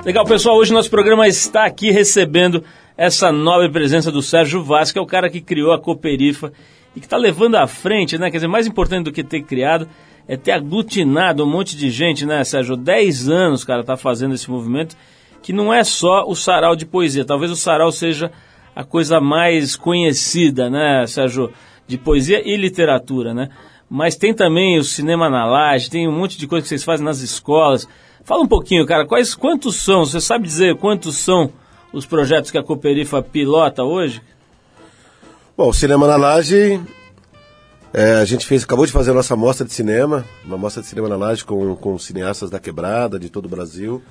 [0.04, 0.58] Legal, pessoal.
[0.58, 2.64] Hoje nosso programa está aqui recebendo
[2.98, 6.52] essa nobre presença do Sérgio Vaz, que é o cara que criou a Cooperifa
[6.96, 8.30] e que está levando à frente, né?
[8.30, 9.88] Quer dizer, mais importante do que ter criado
[10.28, 12.76] é ter aglutinado um monte de gente, né, Sérgio?
[12.76, 14.96] Dez anos, cara, tá fazendo esse movimento
[15.42, 17.26] que não é só o sarau de poesia.
[17.26, 18.32] Talvez o sarau seja
[18.76, 21.52] a coisa mais conhecida, né, Sérgio,
[21.88, 23.50] de poesia e literatura, né?
[23.90, 27.06] Mas tem também o cinema na laje, tem um monte de coisa que vocês fazem
[27.06, 27.88] nas escolas.
[28.24, 31.52] Fala um pouquinho, cara, quais, quantos são, você sabe dizer quantos são
[31.92, 34.22] os projetos que a Cooperifa pilota hoje?
[35.58, 36.80] Bom, o Cinema na Laje,
[37.94, 40.88] é, a gente fez, acabou de fazer a nossa mostra de cinema, uma mostra de
[40.88, 44.02] cinema na Laje com, com cineastas da quebrada, de todo o Brasil.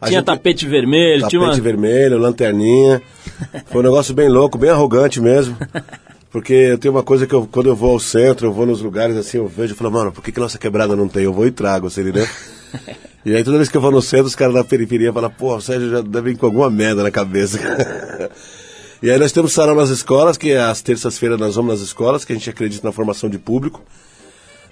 [0.00, 1.54] Tinha gente- tapete vermelho, tapete tinha uma...
[1.54, 3.02] vermelho, lanterninha.
[3.66, 5.56] Foi um negócio bem louco, bem arrogante mesmo.
[6.30, 8.82] Porque eu tenho uma coisa que eu, quando eu vou ao centro, eu vou nos
[8.82, 11.24] lugares assim, eu vejo e falo, mano, por que, que nossa quebrada não tem?
[11.24, 12.26] Eu vou e trago, você entendeu?
[13.24, 15.54] E aí toda vez que eu vou no centro, os caras da periferia falam, pô,
[15.54, 17.58] o Sérgio já deve vir com alguma merda na cabeça.
[19.00, 22.24] E aí nós temos sarau nas escolas, que é às terças-feiras nós vamos nas escolas,
[22.24, 23.80] que a gente acredita na formação de público.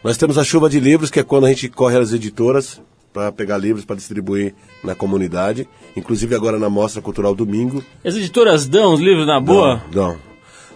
[0.02, 2.80] Nós temos a chuva de livros, que é quando a gente corre às editoras
[3.16, 5.66] para pegar livros para distribuir na comunidade.
[5.96, 7.82] Inclusive agora na Mostra Cultural Domingo.
[8.04, 9.82] As editoras dão os livros na boa?
[9.90, 10.18] Dão.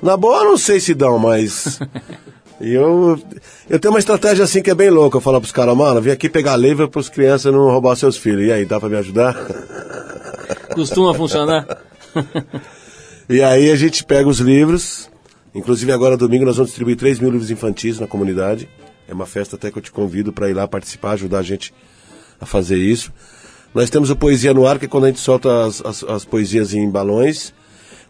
[0.02, 1.78] Na boa eu não sei se dão, mas.
[2.62, 3.18] Eu,
[3.70, 5.16] eu tenho uma estratégia assim que é bem louca.
[5.16, 8.18] Eu falo pros caras, mano, vim aqui pegar livro para as crianças não roubar seus
[8.18, 8.48] filhos.
[8.48, 9.34] E aí, dá para me ajudar?
[10.74, 11.66] Costuma funcionar?
[13.32, 15.08] E aí a gente pega os livros.
[15.54, 18.68] Inclusive agora domingo nós vamos distribuir 3 mil livros infantis na comunidade.
[19.10, 21.72] É uma festa até que eu te convido para ir lá participar, ajudar a gente
[22.40, 23.12] a fazer isso.
[23.74, 26.24] Nós temos o Poesia no Ar, que é quando a gente solta as, as, as
[26.24, 27.52] poesias em balões.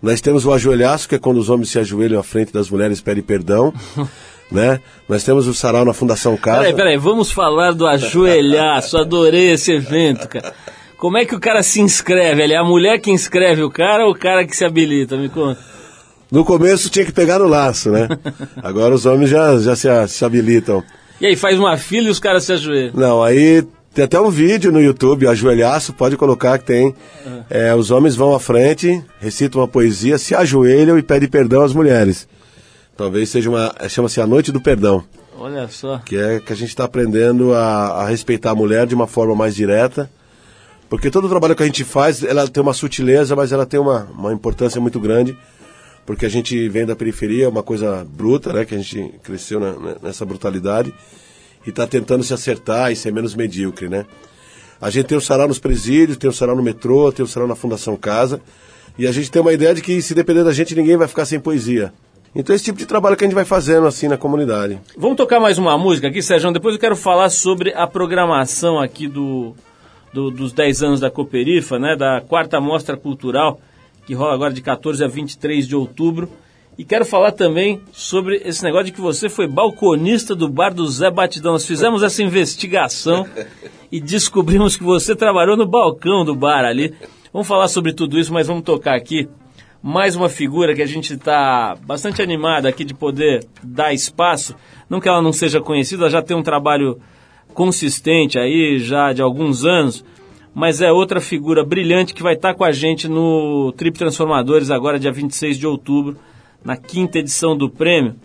[0.03, 3.01] Nós temos o Ajoelhaço, que é quando os homens se ajoelham à frente das mulheres
[3.01, 3.73] e pedem perdão.
[4.51, 4.81] né?
[5.09, 6.61] Nós temos o Sarau na Fundação Casa.
[6.61, 8.97] Peraí, peraí, vamos falar do ajoelhaço.
[8.97, 10.55] Adorei esse evento, cara.
[10.97, 12.43] Como é que o cara se inscreve?
[12.43, 15.17] Ele é a mulher que inscreve o cara ou o cara que se habilita?
[15.17, 15.61] Me conta.
[16.31, 18.07] No começo tinha que pegar no laço, né?
[18.63, 20.83] Agora os homens já, já se, se habilitam.
[21.21, 22.93] E aí, faz uma fila e os caras se ajoelham.
[22.95, 26.95] Não, aí tem até um vídeo no YouTube, ajoelhaço, pode colocar que tem.
[27.49, 31.73] É, os homens vão à frente, recitam uma poesia, se ajoelham e pedem perdão às
[31.73, 32.29] mulheres.
[32.97, 33.75] Talvez seja uma.
[33.89, 35.03] chama-se A Noite do Perdão.
[35.39, 35.99] Olha só.
[35.99, 39.35] Que é que a gente está aprendendo a, a respeitar a mulher de uma forma
[39.35, 40.11] mais direta.
[40.89, 43.79] Porque todo o trabalho que a gente faz, ela tem uma sutileza, mas ela tem
[43.81, 45.37] uma, uma importância muito grande.
[46.05, 48.65] Porque a gente vem da periferia, uma coisa bruta, né?
[48.65, 50.93] Que a gente cresceu na- nessa brutalidade
[51.67, 54.07] e está tentando se acertar e ser menos medíocre, né?
[54.81, 57.47] A gente tem o sarau nos presídios, tem o sarau no metrô, tem o sarau
[57.49, 58.41] na Fundação Casa,
[58.99, 61.25] e a gente tem uma ideia de que se depender da gente, ninguém vai ficar
[61.27, 61.93] sem poesia.
[62.35, 64.79] Então esse tipo de trabalho que a gente vai fazendo assim na comunidade.
[64.97, 66.51] Vamos tocar mais uma música aqui, Sérgio.
[66.53, 69.53] Depois eu quero falar sobre a programação aqui do,
[70.15, 71.97] do- dos 10 anos da Cooperifa, né?
[71.97, 73.61] Da quarta mostra cultural,
[74.07, 76.29] que rola agora de 14 a 23 de outubro.
[76.79, 80.89] E quero falar também sobre esse negócio de que você foi balconista do bar do
[80.89, 81.53] Zé Batidão.
[81.53, 83.27] Nós fizemos essa investigação
[83.93, 86.95] e descobrimos que você trabalhou no balcão do bar ali.
[87.33, 89.29] Vamos falar sobre tudo isso, mas vamos tocar aqui
[89.83, 94.55] mais uma figura que a gente está bastante animado aqui de poder dar espaço.
[94.89, 96.99] Não que ela não seja conhecida, ela já tem um trabalho
[97.55, 100.05] consistente aí, já de alguns anos,
[100.55, 104.99] mas é outra figura brilhante que vai estar com a gente no Trip Transformadores agora,
[104.99, 106.17] dia 26 de outubro,
[106.65, 108.17] na quinta edição do prêmio,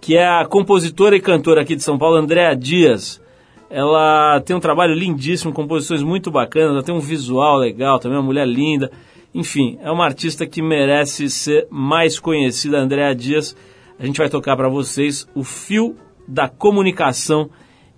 [0.00, 3.20] que é a compositora e cantora aqui de São Paulo, Andréa Dias.
[3.68, 8.24] Ela tem um trabalho lindíssimo, composições muito bacanas, ela tem um visual legal, também uma
[8.24, 8.90] mulher linda.
[9.34, 13.56] Enfim, é uma artista que merece ser mais conhecida, Andréa Dias.
[13.98, 17.50] A gente vai tocar para vocês o Fio da Comunicação,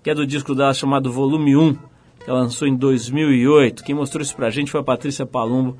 [0.03, 3.83] que é do disco dela chamado Volume 1, que ela lançou em 2008.
[3.83, 5.77] Quem mostrou isso pra gente foi a Patrícia Palumbo,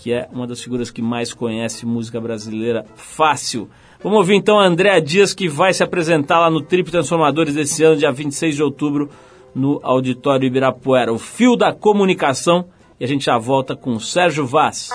[0.00, 3.68] que é uma das figuras que mais conhece música brasileira fácil.
[4.02, 7.84] Vamos ouvir então a Andréa Dias, que vai se apresentar lá no Trip Transformadores desse
[7.84, 9.10] ano, dia 26 de outubro,
[9.54, 11.12] no Auditório Ibirapuera.
[11.12, 12.64] O Fio da Comunicação,
[12.98, 14.88] e a gente já volta com o Sérgio Vaz.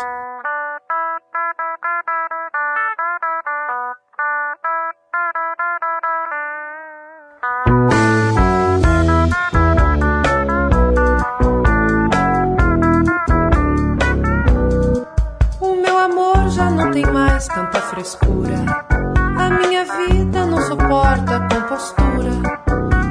[18.07, 22.29] A minha vida não suporta compostura.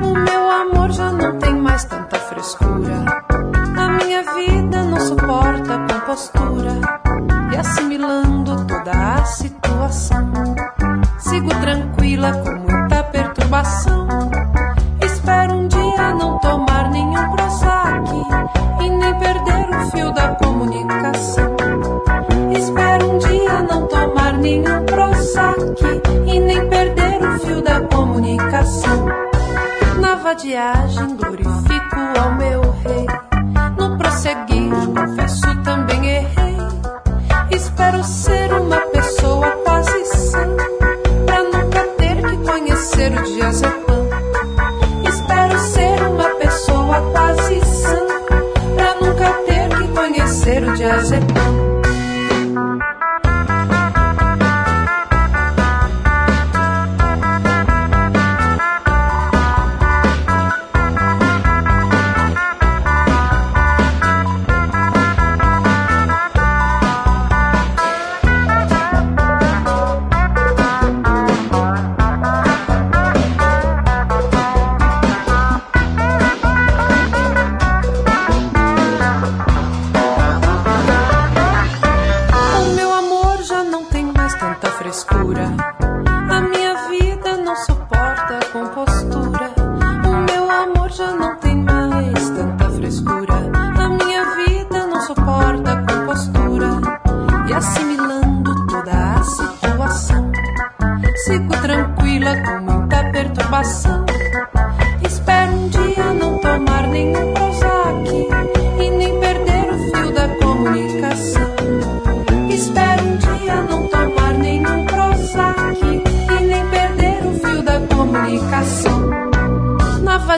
[0.00, 3.04] O meu amor já não tem mais tanta frescura.
[3.76, 6.80] A minha vida não suporta compostura.
[7.52, 10.30] E assimilando toda a situação,
[11.18, 12.63] sigo tranquila com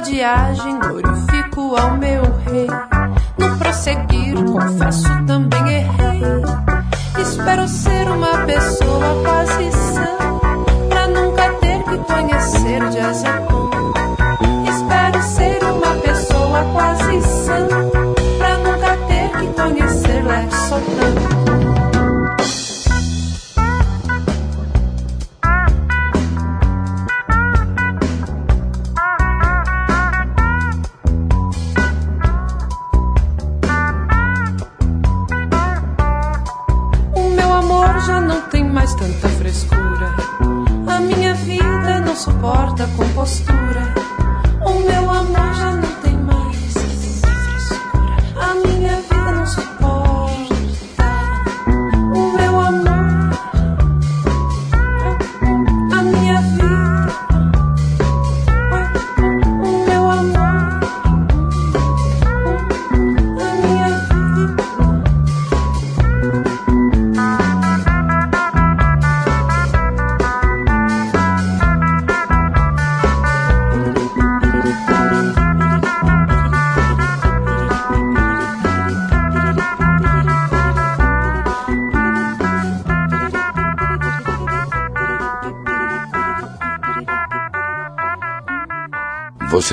[0.07, 2.69] vadiagem glorifico ao meu rei.
[3.37, 6.23] No prosseguir, confesso também errei.
[7.21, 13.56] Espero ser uma pessoa quase sã, pra nunca ter que conhecer jazz é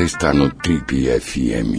[0.04, 0.89] Está no Trip
[1.22, 1.72] FM.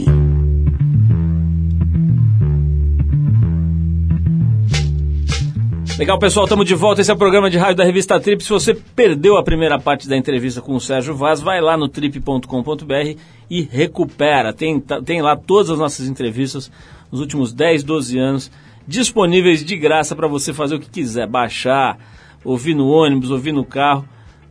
[5.99, 7.01] Legal, pessoal, estamos de volta.
[7.01, 8.43] Esse é o programa de rádio da revista Trip.
[8.43, 11.89] Se você perdeu a primeira parte da entrevista com o Sérgio Vaz, vai lá no
[11.89, 13.17] trip.com.br
[13.49, 14.53] e recupera.
[14.53, 16.71] Tem, tá- tem lá todas as nossas entrevistas
[17.13, 18.51] nos últimos 10, 12 anos,
[18.89, 21.97] disponíveis de graça para você fazer o que quiser, baixar,
[22.45, 24.05] ouvir no ônibus, ouvir no carro.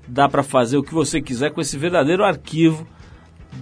[0.08, 2.88] Dá para fazer o que você quiser com esse verdadeiro arquivo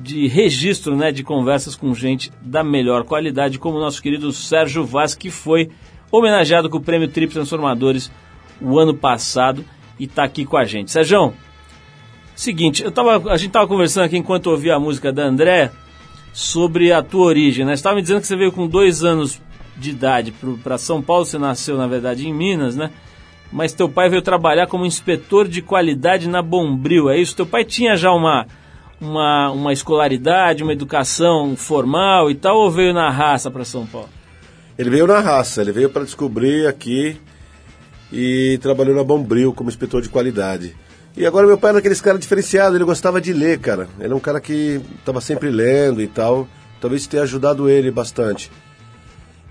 [0.01, 4.85] de registro né, de conversas com gente da melhor qualidade, como o nosso querido Sérgio
[4.85, 5.69] Vaz, que foi
[6.11, 8.11] homenageado com o prêmio Trip Transformadores
[8.59, 9.65] o ano passado
[9.99, 10.91] e está aqui com a gente.
[10.91, 11.33] Sérgio,
[12.35, 15.71] seguinte, eu tava, a gente estava conversando aqui enquanto ouvia a música da André
[16.33, 17.65] sobre a tua origem.
[17.65, 17.75] Né?
[17.75, 19.41] Você estava me dizendo que você veio com dois anos
[19.77, 20.33] de idade
[20.63, 22.91] para São Paulo, você nasceu, na verdade, em Minas, né?
[23.51, 27.35] Mas teu pai veio trabalhar como inspetor de qualidade na Bombril, é isso?
[27.35, 28.47] Teu pai tinha já uma,
[29.01, 34.09] uma, uma escolaridade, uma educação formal e tal, ou veio na raça para São Paulo?
[34.77, 37.19] Ele veio na raça, ele veio para descobrir aqui
[38.13, 40.75] e trabalhou na Bombril como inspetor de qualidade.
[41.17, 43.89] E agora meu pai era aqueles cara diferenciado, ele gostava de ler, cara.
[43.99, 46.47] Ele é um cara que estava sempre lendo e tal.
[46.79, 48.51] Talvez tenha ajudado ele bastante.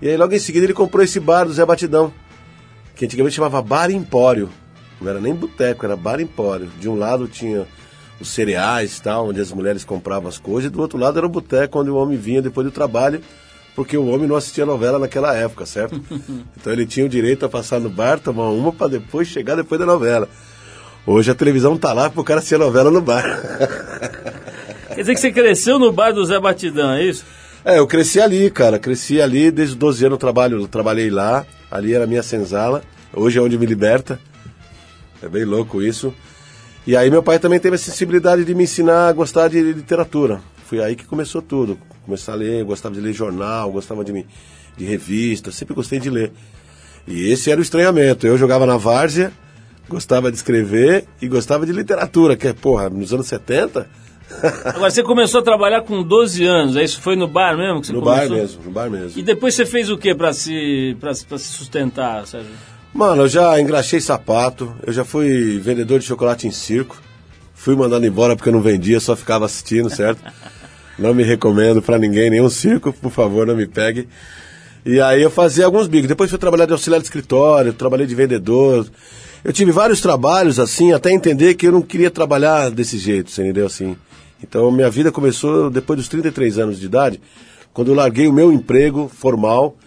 [0.01, 2.11] E aí logo em seguida ele comprou esse bar do Zé Batidão,
[2.95, 4.49] que antigamente chamava Bar Empório.
[4.99, 6.67] Não era nem boteco, era Bar Empório.
[6.79, 7.67] De um lado tinha
[8.21, 11.29] os cereais tal, onde as mulheres compravam as coisas, e do outro lado era o
[11.29, 13.21] boteco onde o homem vinha depois do trabalho,
[13.75, 16.01] porque o homem não assistia novela naquela época, certo?
[16.55, 19.79] então ele tinha o direito a passar no bar, tomar uma para depois chegar depois
[19.79, 20.29] da novela.
[21.05, 23.23] Hoje a televisão tá lá pro cara assistir novela no bar.
[24.93, 27.25] Quer dizer que você cresceu no bar do Zé Batidão, é isso?
[27.63, 28.77] É, eu cresci ali, cara.
[28.77, 31.45] Cresci ali, desde os 12 anos eu trabalho, eu trabalhei lá.
[31.69, 32.83] Ali era a minha senzala.
[33.13, 34.19] Hoje é onde me liberta.
[35.21, 36.13] É bem louco isso.
[36.85, 40.41] E aí meu pai também teve a sensibilidade de me ensinar a gostar de literatura.
[40.65, 41.77] Foi aí que começou tudo.
[42.05, 44.25] Começar a ler, gostava de ler jornal, gostava de,
[44.75, 46.31] de revista, sempre gostei de ler.
[47.07, 48.25] E esse era o estranhamento.
[48.25, 49.31] Eu jogava na várzea,
[49.87, 53.87] gostava de escrever e gostava de literatura, que é, porra, nos anos 70,
[54.65, 57.01] Agora, você começou a trabalhar com 12 anos, é isso?
[57.01, 58.29] Foi no bar mesmo que você no começou?
[58.29, 59.19] bar mesmo, no bar mesmo.
[59.19, 62.51] E depois você fez o que para se, pra, pra se sustentar, Sérgio?
[62.93, 67.01] Mano, eu já engraxei sapato, eu já fui vendedor de chocolate em circo.
[67.53, 70.21] Fui mandado embora porque eu não vendia, só ficava assistindo, certo?
[70.99, 74.09] não me recomendo pra ninguém, nenhum circo, por favor, não me pegue.
[74.85, 76.09] E aí eu fazia alguns bicos.
[76.09, 78.85] Depois fui trabalhar de auxiliar de escritório, trabalhei de vendedor.
[79.43, 83.41] Eu tive vários trabalhos assim, até entender que eu não queria trabalhar desse jeito, você
[83.41, 83.95] entendeu assim?
[84.43, 87.21] Então minha vida começou depois dos 33 anos de idade,
[87.73, 89.77] quando eu larguei o meu emprego formal,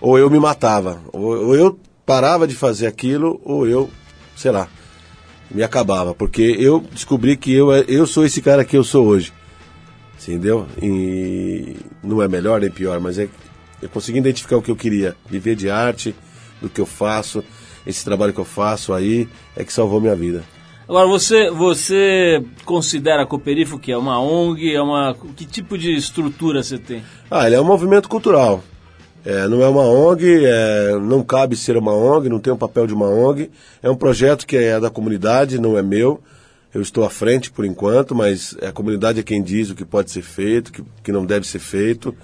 [0.00, 1.78] ou eu me matava, ou, ou eu
[2.12, 3.88] parava de fazer aquilo, ou eu,
[4.36, 4.68] sei lá,
[5.50, 9.32] me acabava, porque eu descobri que eu, eu sou esse cara que eu sou hoje.
[10.20, 10.66] Entendeu?
[10.80, 13.30] E não é melhor nem pior, mas é
[13.80, 16.14] eu consegui identificar o que eu queria, viver de arte,
[16.60, 17.42] do que eu faço,
[17.86, 20.44] esse trabalho que eu faço aí é que salvou minha vida.
[20.86, 25.16] Agora, você, você considera a Cooperifo que é uma ONG, é uma...
[25.34, 27.02] Que tipo de estrutura você tem?
[27.30, 28.62] Ah, ele é um movimento cultural.
[29.24, 32.86] É, não é uma ONG, é, não cabe ser uma ONG, não tem o papel
[32.86, 33.50] de uma ONG.
[33.82, 36.20] É um projeto que é da comunidade, não é meu.
[36.74, 40.10] Eu estou à frente por enquanto, mas a comunidade é quem diz o que pode
[40.10, 42.14] ser feito, o que, que não deve ser feito.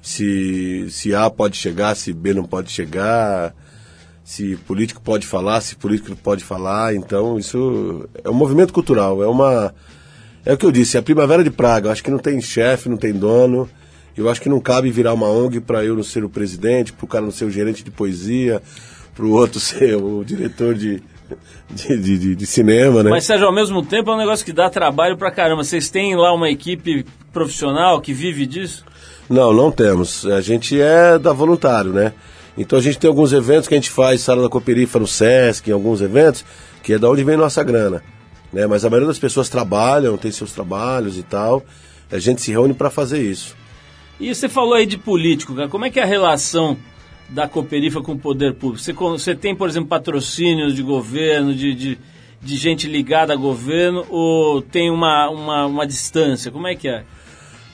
[0.00, 3.54] Se, se A pode chegar, se B não pode chegar,
[4.22, 6.94] se político pode falar, se político não pode falar.
[6.94, 9.74] Então, isso é um movimento cultural, é uma.
[10.44, 11.90] É o que eu disse, é a primavera de Praga.
[11.90, 13.68] Acho que não tem chefe, não tem dono.
[14.18, 17.04] Eu acho que não cabe virar uma ONG para eu não ser o presidente, para
[17.04, 18.60] o cara não ser o gerente de poesia,
[19.14, 21.00] para o outro ser o diretor de,
[21.70, 23.10] de, de, de- cinema, né?
[23.10, 25.62] Mas, Sérgio, ao mesmo tempo é um negócio que dá trabalho pra caramba.
[25.62, 28.84] Vocês têm lá uma equipe profissional que vive disso?
[29.30, 30.26] Não, não temos.
[30.26, 32.12] A gente é da voluntário, né?
[32.56, 35.70] Então a gente tem alguns eventos que a gente faz, sala da Cooperifa no Sesc,
[35.70, 36.44] em alguns eventos,
[36.82, 38.02] que é da onde vem nossa grana.
[38.52, 38.66] Né?
[38.66, 41.62] Mas a maioria das pessoas trabalham, tem seus trabalhos e tal.
[42.10, 43.54] A gente se reúne para fazer isso.
[44.20, 45.68] E você falou aí de político, cara.
[45.68, 46.76] Como é que é a relação
[47.28, 48.82] da Cooperifa com o poder público?
[48.82, 51.98] Você, você tem, por exemplo, patrocínios de governo, de, de,
[52.42, 56.50] de gente ligada a governo, ou tem uma, uma, uma distância?
[56.50, 57.04] Como é que é?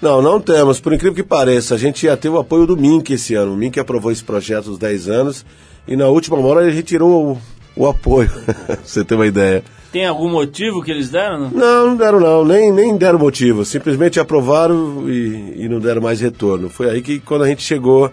[0.03, 0.80] Não, não temos.
[0.80, 3.55] Por incrível que pareça, a gente ia ter o apoio do MINC esse ano.
[3.55, 5.47] O MINC aprovou esse projeto dos 10 anos
[5.88, 7.40] e na última hora ele retirou
[7.76, 8.30] o, o apoio,
[8.84, 9.64] você ter uma ideia.
[9.95, 11.51] Tem algum motivo que eles deram?
[11.51, 11.51] Não?
[11.86, 13.64] Não, deram não, nem, nem deram motivo.
[13.64, 16.68] Simplesmente aprovaram e, e não deram mais retorno.
[16.68, 18.11] Foi aí que quando a gente chegou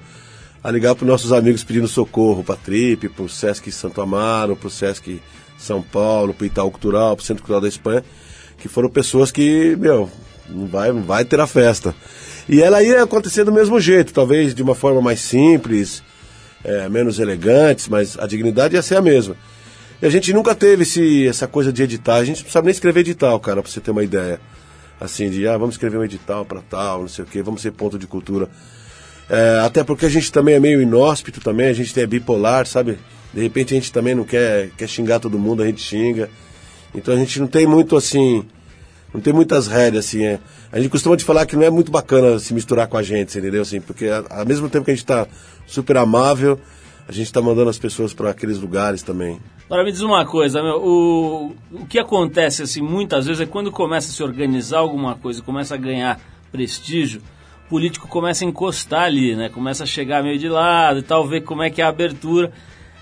[0.64, 4.56] a ligar para nossos amigos pedindo socorro, para a Trip, para o Sesc Santo Amaro,
[4.56, 5.20] para o Sesc
[5.58, 8.06] São Paulo, para o Itaú Cultural, para o Centro Cultural da Espanha,
[8.60, 10.08] que foram pessoas que, meu,
[10.48, 11.96] não vai, não vai ter a festa.
[12.48, 16.04] E ela ia acontecer do mesmo jeito, talvez de uma forma mais simples,
[16.64, 19.36] é, menos elegantes, mas a dignidade ia ser a mesma.
[20.02, 22.16] E a gente nunca teve esse, essa coisa de editar.
[22.16, 24.40] A gente não sabe nem escrever edital, cara, pra você ter uma ideia.
[25.00, 27.72] Assim, de, ah, vamos escrever um edital pra tal, não sei o quê, vamos ser
[27.72, 28.50] ponto de cultura.
[29.30, 33.00] É, até porque a gente também é meio inóspito também, a gente é bipolar, sabe?
[33.34, 36.30] De repente a gente também não quer, quer xingar todo mundo, a gente xinga.
[36.94, 38.46] Então a gente não tem muito assim,
[39.14, 40.40] não tem muitas rédeas assim, é.
[40.72, 43.38] A gente costuma te falar que não é muito bacana se misturar com a gente,
[43.38, 43.62] entendeu?
[43.62, 45.28] Assim, porque ao mesmo tempo que a gente tá
[45.66, 46.60] super amável,
[47.08, 49.40] a gente tá mandando as pessoas para aqueles lugares também.
[49.72, 53.72] Agora me diz uma coisa, meu, o, o que acontece assim muitas vezes é quando
[53.72, 56.20] começa a se organizar alguma coisa, começa a ganhar
[56.52, 57.22] prestígio,
[57.68, 59.48] o político começa a encostar ali, né?
[59.48, 62.52] Começa a chegar meio de lado e tal, ver como é que é a abertura.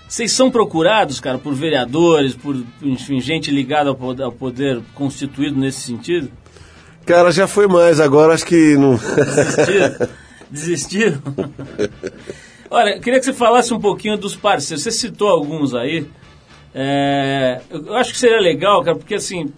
[0.06, 5.58] Vocês são procurados, cara, por vereadores, por enfim, gente ligada ao poder, ao poder constituído
[5.58, 6.30] nesse sentido?
[7.04, 8.94] Cara, já foi mais, agora acho que não.
[8.94, 10.08] Desistiram?
[10.48, 11.22] Desistiram?
[12.70, 14.84] Olha, queria que você falasse um pouquinho dos parceiros.
[14.84, 16.06] Você citou alguns aí.
[16.74, 19.52] É, eu acho que seria legal, cara, porque assim,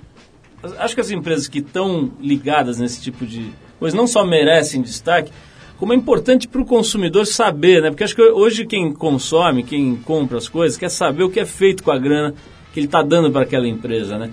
[0.79, 5.33] acho que as empresas que estão ligadas nesse tipo de coisa não só merecem destaque,
[5.77, 7.91] como é importante para o consumidor saber, né?
[7.91, 11.45] Porque acho que hoje quem consome, quem compra as coisas, quer saber o que é
[11.45, 12.35] feito com a grana
[12.73, 14.31] que ele está dando para aquela empresa, né?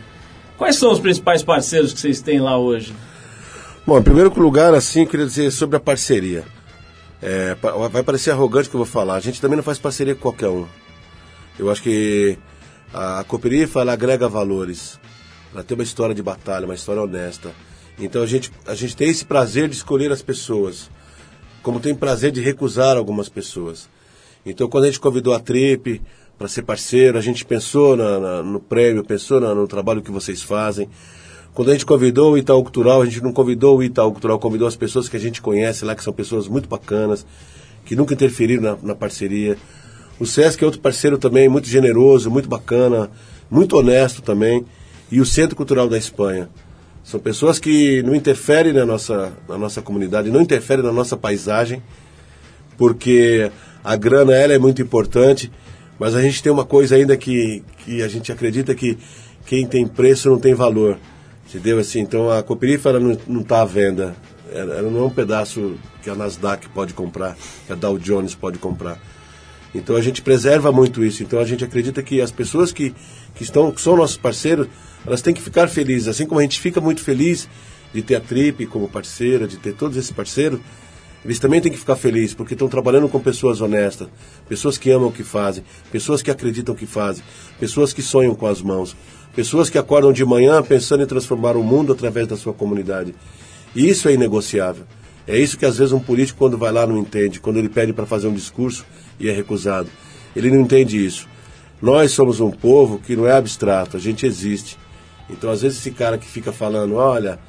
[0.57, 2.93] Quais são os principais parceiros que vocês têm lá hoje?
[3.85, 6.43] Bom, em primeiro lugar, assim, eu queria dizer sobre a parceria.
[7.21, 7.55] É,
[7.91, 9.15] vai parecer arrogante que eu vou falar.
[9.15, 10.67] A gente também não faz parceria com qualquer um.
[11.57, 12.37] Eu acho que
[12.93, 14.99] a Cooperifa ela agrega valores.
[15.53, 17.51] Ela tem uma história de batalha, uma história honesta.
[17.99, 20.89] Então a gente, a gente tem esse prazer de escolher as pessoas,
[21.61, 23.89] como tem prazer de recusar algumas pessoas.
[24.45, 26.01] Então quando a gente convidou a Trip
[26.37, 30.11] para ser parceiro, a gente pensou na- na- no prêmio, pensou na- no trabalho que
[30.11, 30.87] vocês fazem.
[31.53, 34.67] Quando a gente convidou o Itaú Cultural, a gente não convidou o Itaú Cultural, convidou
[34.67, 37.25] as pessoas que a gente conhece lá, que são pessoas muito bacanas,
[37.83, 39.57] que nunca interferiram na, na parceria.
[40.19, 43.09] O Sesc é outro parceiro também, muito generoso, muito bacana,
[43.49, 44.65] muito honesto também.
[45.11, 46.49] E o Centro Cultural da Espanha.
[47.03, 51.81] São pessoas que não interferem na nossa, na nossa comunidade, não interferem na nossa paisagem,
[52.77, 53.49] porque
[53.83, 55.51] a grana ela é muito importante,
[55.97, 58.97] mas a gente tem uma coisa ainda que, que a gente acredita que
[59.45, 60.97] quem tem preço não tem valor.
[61.47, 61.79] Entendeu?
[61.79, 64.15] Assim, então a Cooperifa não está à venda.
[64.51, 68.35] Ela, ela não é um pedaço que a Nasdaq pode comprar, que a Dow Jones
[68.35, 68.99] pode comprar.
[69.73, 71.23] Então a gente preserva muito isso.
[71.23, 72.93] Então a gente acredita que as pessoas que,
[73.35, 74.67] que, estão, que são nossos parceiros,
[75.05, 76.07] elas têm que ficar felizes.
[76.07, 77.47] Assim como a gente fica muito feliz
[77.93, 80.59] de ter a Trip como parceira, de ter todos esses parceiros,
[81.23, 84.07] eles também têm que ficar felizes, porque estão trabalhando com pessoas honestas,
[84.47, 87.23] pessoas que amam o que fazem, pessoas que acreditam o que fazem,
[87.59, 88.95] pessoas que sonham com as mãos,
[89.35, 93.13] pessoas que acordam de manhã pensando em transformar o mundo através da sua comunidade.
[93.75, 94.85] E isso é inegociável.
[95.27, 97.39] É isso que às vezes um político, quando vai lá, não entende.
[97.39, 98.85] Quando ele pede para fazer um discurso
[99.19, 99.89] e é recusado.
[100.35, 101.27] Ele não entende isso.
[101.81, 104.77] Nós somos um povo que não é abstrato, a gente existe.
[105.29, 107.39] Então, às vezes, esse cara que fica falando, olha,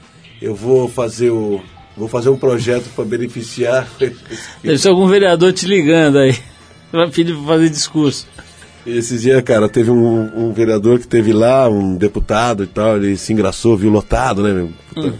[0.40, 1.60] eu vou fazer o.
[1.96, 3.88] Vou fazer um projeto para beneficiar.
[4.62, 6.38] Deve ser algum vereador te ligando aí.
[6.92, 8.26] Vai pedir para fazer discurso.
[8.86, 13.16] Esses dias, cara, teve um, um vereador que teve lá, um deputado e tal, ele
[13.16, 14.72] se engraçou, viu lotado, né, meu?
[14.94, 15.18] Puta.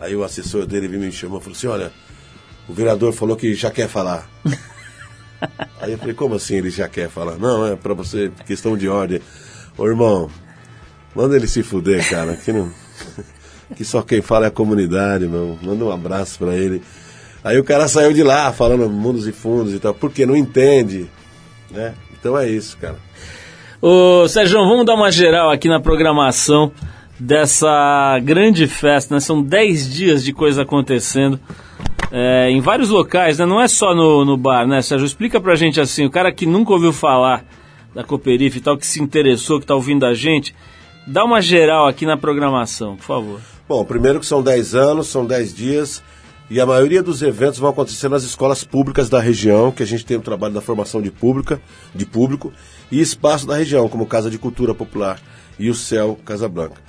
[0.00, 1.92] Aí o assessor dele me chamou e falou assim, olha,
[2.68, 4.28] o vereador falou que já quer falar.
[5.80, 7.36] Aí eu falei, como assim ele já quer falar?
[7.36, 9.20] Não, é pra você, questão de ordem.
[9.76, 10.30] Ô irmão,
[11.14, 12.70] manda ele se fuder, cara, que não...
[13.74, 15.58] Que só quem fala é a comunidade, meu.
[15.62, 16.82] Manda um abraço pra ele.
[17.42, 21.10] Aí o cara saiu de lá falando mundos e fundos e tal, porque não entende,
[21.70, 21.94] né?
[22.12, 22.96] Então é isso, cara.
[23.82, 26.72] Ô, Sérgio, vamos dar uma geral aqui na programação
[27.18, 29.20] dessa grande festa, né?
[29.20, 31.38] São 10 dias de coisa acontecendo
[32.16, 33.44] é, em vários locais, né?
[33.44, 35.04] Não é só no, no bar, né, Sérgio?
[35.04, 37.44] Explica pra gente assim, o cara que nunca ouviu falar
[37.92, 40.54] da Cooperife e tal, que se interessou, que tá ouvindo a gente,
[41.08, 43.40] dá uma geral aqui na programação, por favor.
[43.68, 46.04] Bom, primeiro que são 10 anos, são 10 dias,
[46.48, 50.06] e a maioria dos eventos vão acontecer nas escolas públicas da região, que a gente
[50.06, 51.60] tem o trabalho da formação de, pública,
[51.92, 52.52] de público,
[52.92, 55.20] e espaço da região, como Casa de Cultura Popular
[55.58, 56.80] e o CEL Casa Branca.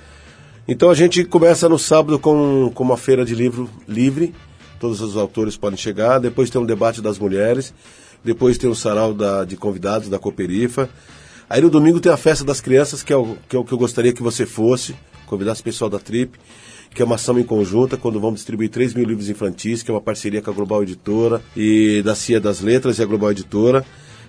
[0.68, 4.32] Então a gente começa no sábado com, com uma feira de livro livre,
[4.78, 7.72] todos os autores podem chegar, depois tem um debate das mulheres,
[8.24, 10.88] depois tem um sarau da, de convidados da Cooperifa,
[11.48, 13.72] aí no domingo tem a festa das crianças, que é o que, é o que
[13.72, 14.94] eu gostaria que você fosse,
[15.26, 16.38] convidasse o pessoal da Trip,
[16.94, 19.94] que é uma ação em conjunta, quando vamos distribuir 3 mil livros infantis, que é
[19.94, 23.84] uma parceria com a Global Editora e da CIA das Letras e a Global Editora,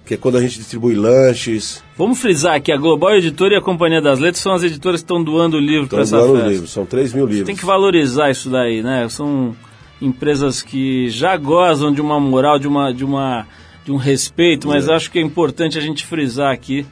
[0.06, 1.84] que é quando a gente distribui lanches.
[1.98, 5.06] Vamos frisar que a Global Editora e a Companhia das Letras são as editoras que
[5.06, 6.52] estão doando o livro para essa Estão doando festa.
[6.52, 7.46] livros, são 3 mil livros.
[7.46, 9.08] Tem que valorizar isso daí, né?
[9.10, 9.56] São
[10.02, 13.48] empresas que já gozam de uma moral, de uma, de uma,
[13.86, 14.94] de um respeito, mas É.
[14.94, 16.86] acho que é importante a gente frisar aqui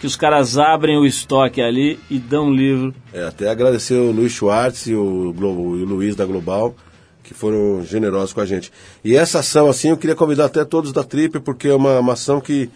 [0.00, 2.92] que os caras abrem o estoque ali e dão um livro.
[3.12, 6.74] É, até agradecer o Luiz Schwartz e o, Glo- e o Luiz da Global,
[7.22, 8.72] que foram generosos com a gente.
[9.04, 12.14] E essa ação, assim, eu queria convidar até todos da Trip, porque é uma, uma
[12.14, 12.68] ação que,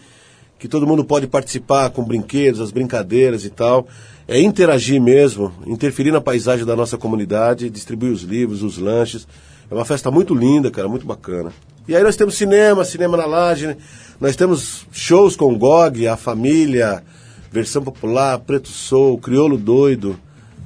[0.57, 3.87] que todo mundo pode participar com brinquedos, as brincadeiras e tal.
[4.25, 9.27] É interagir mesmo, interferir na paisagem da nossa comunidade, distribuir os livros, os lanches.
[9.69, 11.51] É uma festa muito linda, cara, muito bacana.
[11.87, 13.77] E aí nós temos cinema, cinema na laje, né?
[14.19, 17.03] nós temos shows com o GOG, a família,
[17.51, 20.19] versão popular, Preto Soul, Crioulo Doido,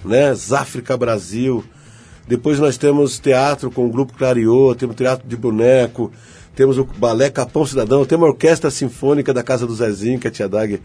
[0.04, 0.34] né?
[0.34, 1.64] Záfrica Brasil.
[2.28, 6.12] Depois nós temos teatro com o Grupo Clariô, temos teatro de boneco,
[6.56, 10.32] temos o balé Capão Cidadão, temos a Orquestra Sinfônica da Casa do Zezinho, que a
[10.32, 10.82] Tia Dag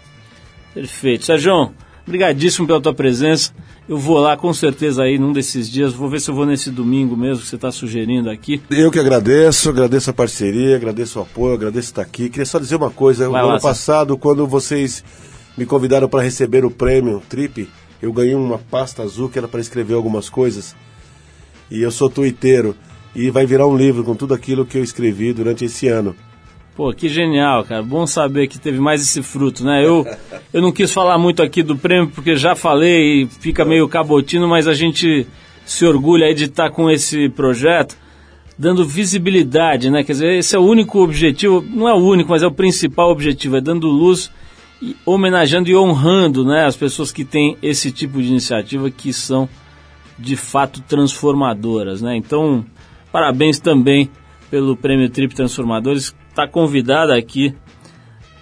[0.74, 1.24] Perfeito.
[1.24, 1.72] Sérgio,
[2.07, 3.53] obrigadíssimo pela tua presença.
[3.88, 5.92] Eu vou lá com certeza aí num desses dias.
[5.92, 8.62] Vou ver se eu vou nesse domingo mesmo que você está sugerindo aqui.
[8.70, 12.28] Eu que agradeço, agradeço a parceria, agradeço o apoio, agradeço estar aqui.
[12.28, 15.05] Queria só dizer uma coisa, Vai no lá, ano passado, quando vocês
[15.57, 17.68] me convidaram para receber o prêmio Trip,
[18.00, 20.74] eu ganhei uma pasta azul que era para escrever algumas coisas.
[21.70, 22.76] E eu sou tuiteiro.
[23.14, 26.16] E vai virar um livro com tudo aquilo que eu escrevi durante esse ano.
[26.74, 27.82] Pô, que genial, cara.
[27.82, 29.84] Bom saber que teve mais esse fruto, né?
[29.84, 30.06] Eu,
[30.52, 34.48] eu não quis falar muito aqui do prêmio porque já falei e fica meio cabotino,
[34.48, 35.26] mas a gente
[35.66, 37.96] se orgulha aí de estar com esse projeto
[38.58, 40.02] dando visibilidade, né?
[40.02, 43.10] Quer dizer, esse é o único objetivo, não é o único, mas é o principal
[43.10, 44.30] objetivo, é dando luz
[44.80, 49.48] e homenageando e honrando, né, as pessoas que têm esse tipo de iniciativa que são
[50.18, 52.16] de fato transformadoras, né?
[52.16, 52.64] Então,
[53.10, 54.10] parabéns também
[54.50, 56.14] pelo Prêmio Trip Transformadores.
[56.32, 57.54] Está convidada aqui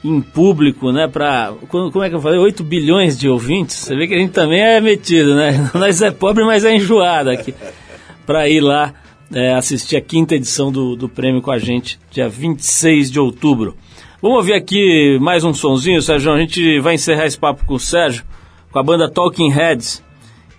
[0.04, 3.76] em público, né, para como é que eu falei, 8 bilhões de ouvintes.
[3.76, 5.70] Você vê que a gente também é metido, né?
[5.74, 7.52] Nós é pobre, mas é enjoado aqui.
[8.24, 8.94] Para ir lá
[9.34, 13.76] é, assistir a quinta edição do, do prêmio com a gente, dia 26 de outubro.
[14.22, 16.32] Vamos ouvir aqui mais um sonzinho, Sérgio.
[16.32, 18.24] A gente vai encerrar esse papo com o Sérgio,
[18.70, 20.00] com a banda Talking Heads.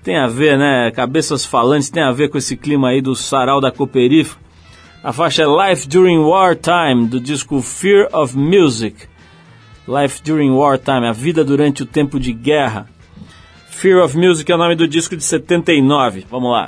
[0.03, 0.91] Tem a ver, né?
[0.91, 4.38] Cabeças falantes, tem a ver com esse clima aí do sarau da Cooperifa.
[5.04, 9.08] A faixa é Life During Wartime, do disco Fear of Music.
[9.88, 12.88] Life During Wartime, a vida durante o tempo de guerra.
[13.72, 16.28] Fear of Music é o nome do disco de 79.
[16.30, 16.68] Vamos lá.